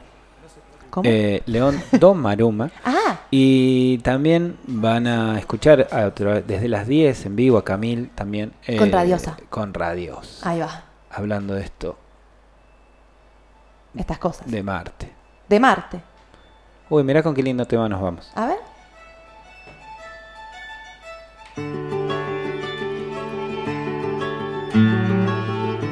[0.90, 1.08] ¿Cómo?
[1.10, 2.70] Eh, León Don Maruma.
[2.84, 6.08] ah, Y también van a escuchar a
[6.40, 8.52] desde las 10 en vivo a Camil también.
[8.66, 9.36] eh, Con Radiosa.
[9.50, 10.40] Con Radios.
[10.42, 10.84] ahí va.
[11.16, 11.96] Hablando de esto,
[13.96, 14.46] Estas cosas.
[14.46, 15.10] De, de Marte.
[15.58, 16.00] Marte.
[16.90, 18.30] Uy, mirá con qué lindo tema nos vamos.
[18.34, 18.58] A ver.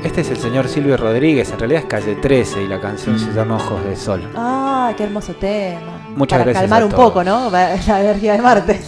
[0.04, 3.32] Este es el señor Silvio Rodríguez, en realidad es calle 13 y la canción se
[3.32, 4.30] llama Ojos de Sol.
[4.36, 5.80] Ah, qué hermoso tema.
[6.14, 7.04] Muchas Para gracias calmar a un todos.
[7.04, 7.50] poco, ¿no?
[7.50, 8.80] La energía de Marte.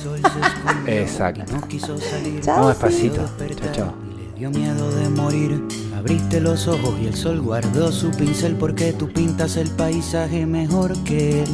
[0.87, 1.51] Exacto.
[1.51, 2.43] No quiso salir.
[2.43, 3.25] Chao, Vamos despacito.
[3.57, 3.95] Chao, chao.
[4.13, 5.86] Y le dio miedo de morir.
[6.07, 10.97] Abriste los ojos y el sol guardó su pincel porque tú pintas el paisaje mejor
[11.03, 11.49] que él.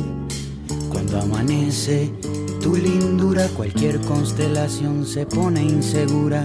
[0.90, 2.12] Cuando amanece,
[2.60, 6.44] tu lindura, cualquier constelación se pone insegura.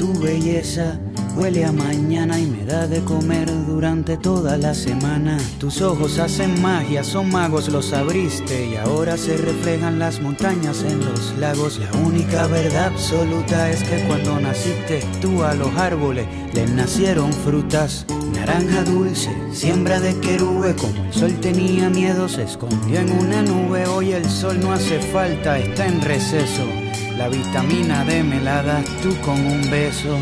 [0.00, 0.98] Tu belleza
[1.36, 5.36] huele a mañana y me da de comer durante toda la semana.
[5.58, 11.04] Tus ojos hacen magia, son magos, los abriste y ahora se reflejan las montañas en
[11.04, 11.78] los lagos.
[11.78, 18.06] La única verdad absoluta es que cuando naciste tú a los árboles les nacieron frutas.
[18.32, 23.86] Naranja dulce, siembra de querube, como el sol tenía miedo, se escondió en una nube.
[23.86, 26.79] Hoy el sol no hace falta, está en receso.
[27.20, 30.18] La vitamina D me la das tú con un beso.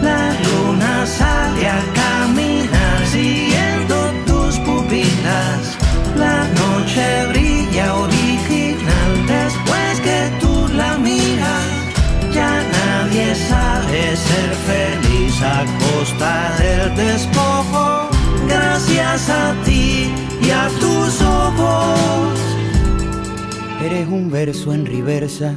[0.00, 3.96] La luna sale a caminar siguiendo
[4.28, 5.76] tus pupilas.
[6.16, 11.66] La noche brilla original después que tú la miras.
[12.32, 18.08] Ya nadie sabe ser feliz a costa del despojo.
[18.46, 22.38] Gracias a ti y a tus ojos.
[23.84, 25.54] Eres un verso en reversa,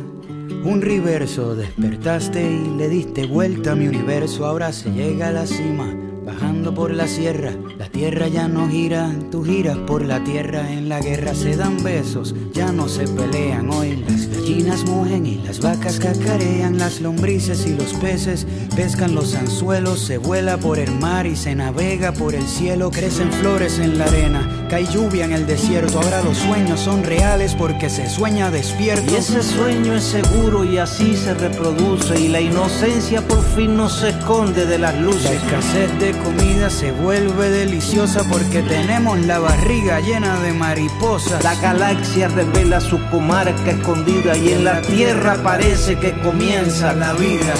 [0.63, 1.55] un reverso.
[1.55, 4.45] Despertaste y le diste vuelta a mi universo.
[4.45, 5.93] Ahora se llega a la cima,
[6.25, 7.53] bajando por la sierra.
[7.77, 10.71] La tierra ya no gira, tú giras por la tierra.
[10.71, 13.69] En la guerra se dan besos, ya no se pelean.
[13.69, 16.77] Hoy las gallinas mugen y las vacas cacarean.
[16.77, 18.45] Las lombrices y los peces
[18.75, 19.99] pescan los anzuelos.
[19.99, 22.91] Se vuela por el mar y se navega por el cielo.
[22.91, 25.99] Crecen flores en la arena, cae lluvia en el desierto.
[25.99, 29.11] Ahora los sueños son reales porque se sueña despierto.
[29.11, 33.89] Y ese sueño es seguro y así se reproduce y la inocencia por fin no
[33.89, 35.31] se esconde de las La luces.
[35.31, 41.43] escasez de comida se vuelve deliciosa porque tenemos la barriga llena de mariposas.
[41.43, 47.53] La galaxia revela su comarca escondida y en la tierra parece que comienza la vida.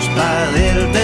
[0.00, 0.99] Ya nadie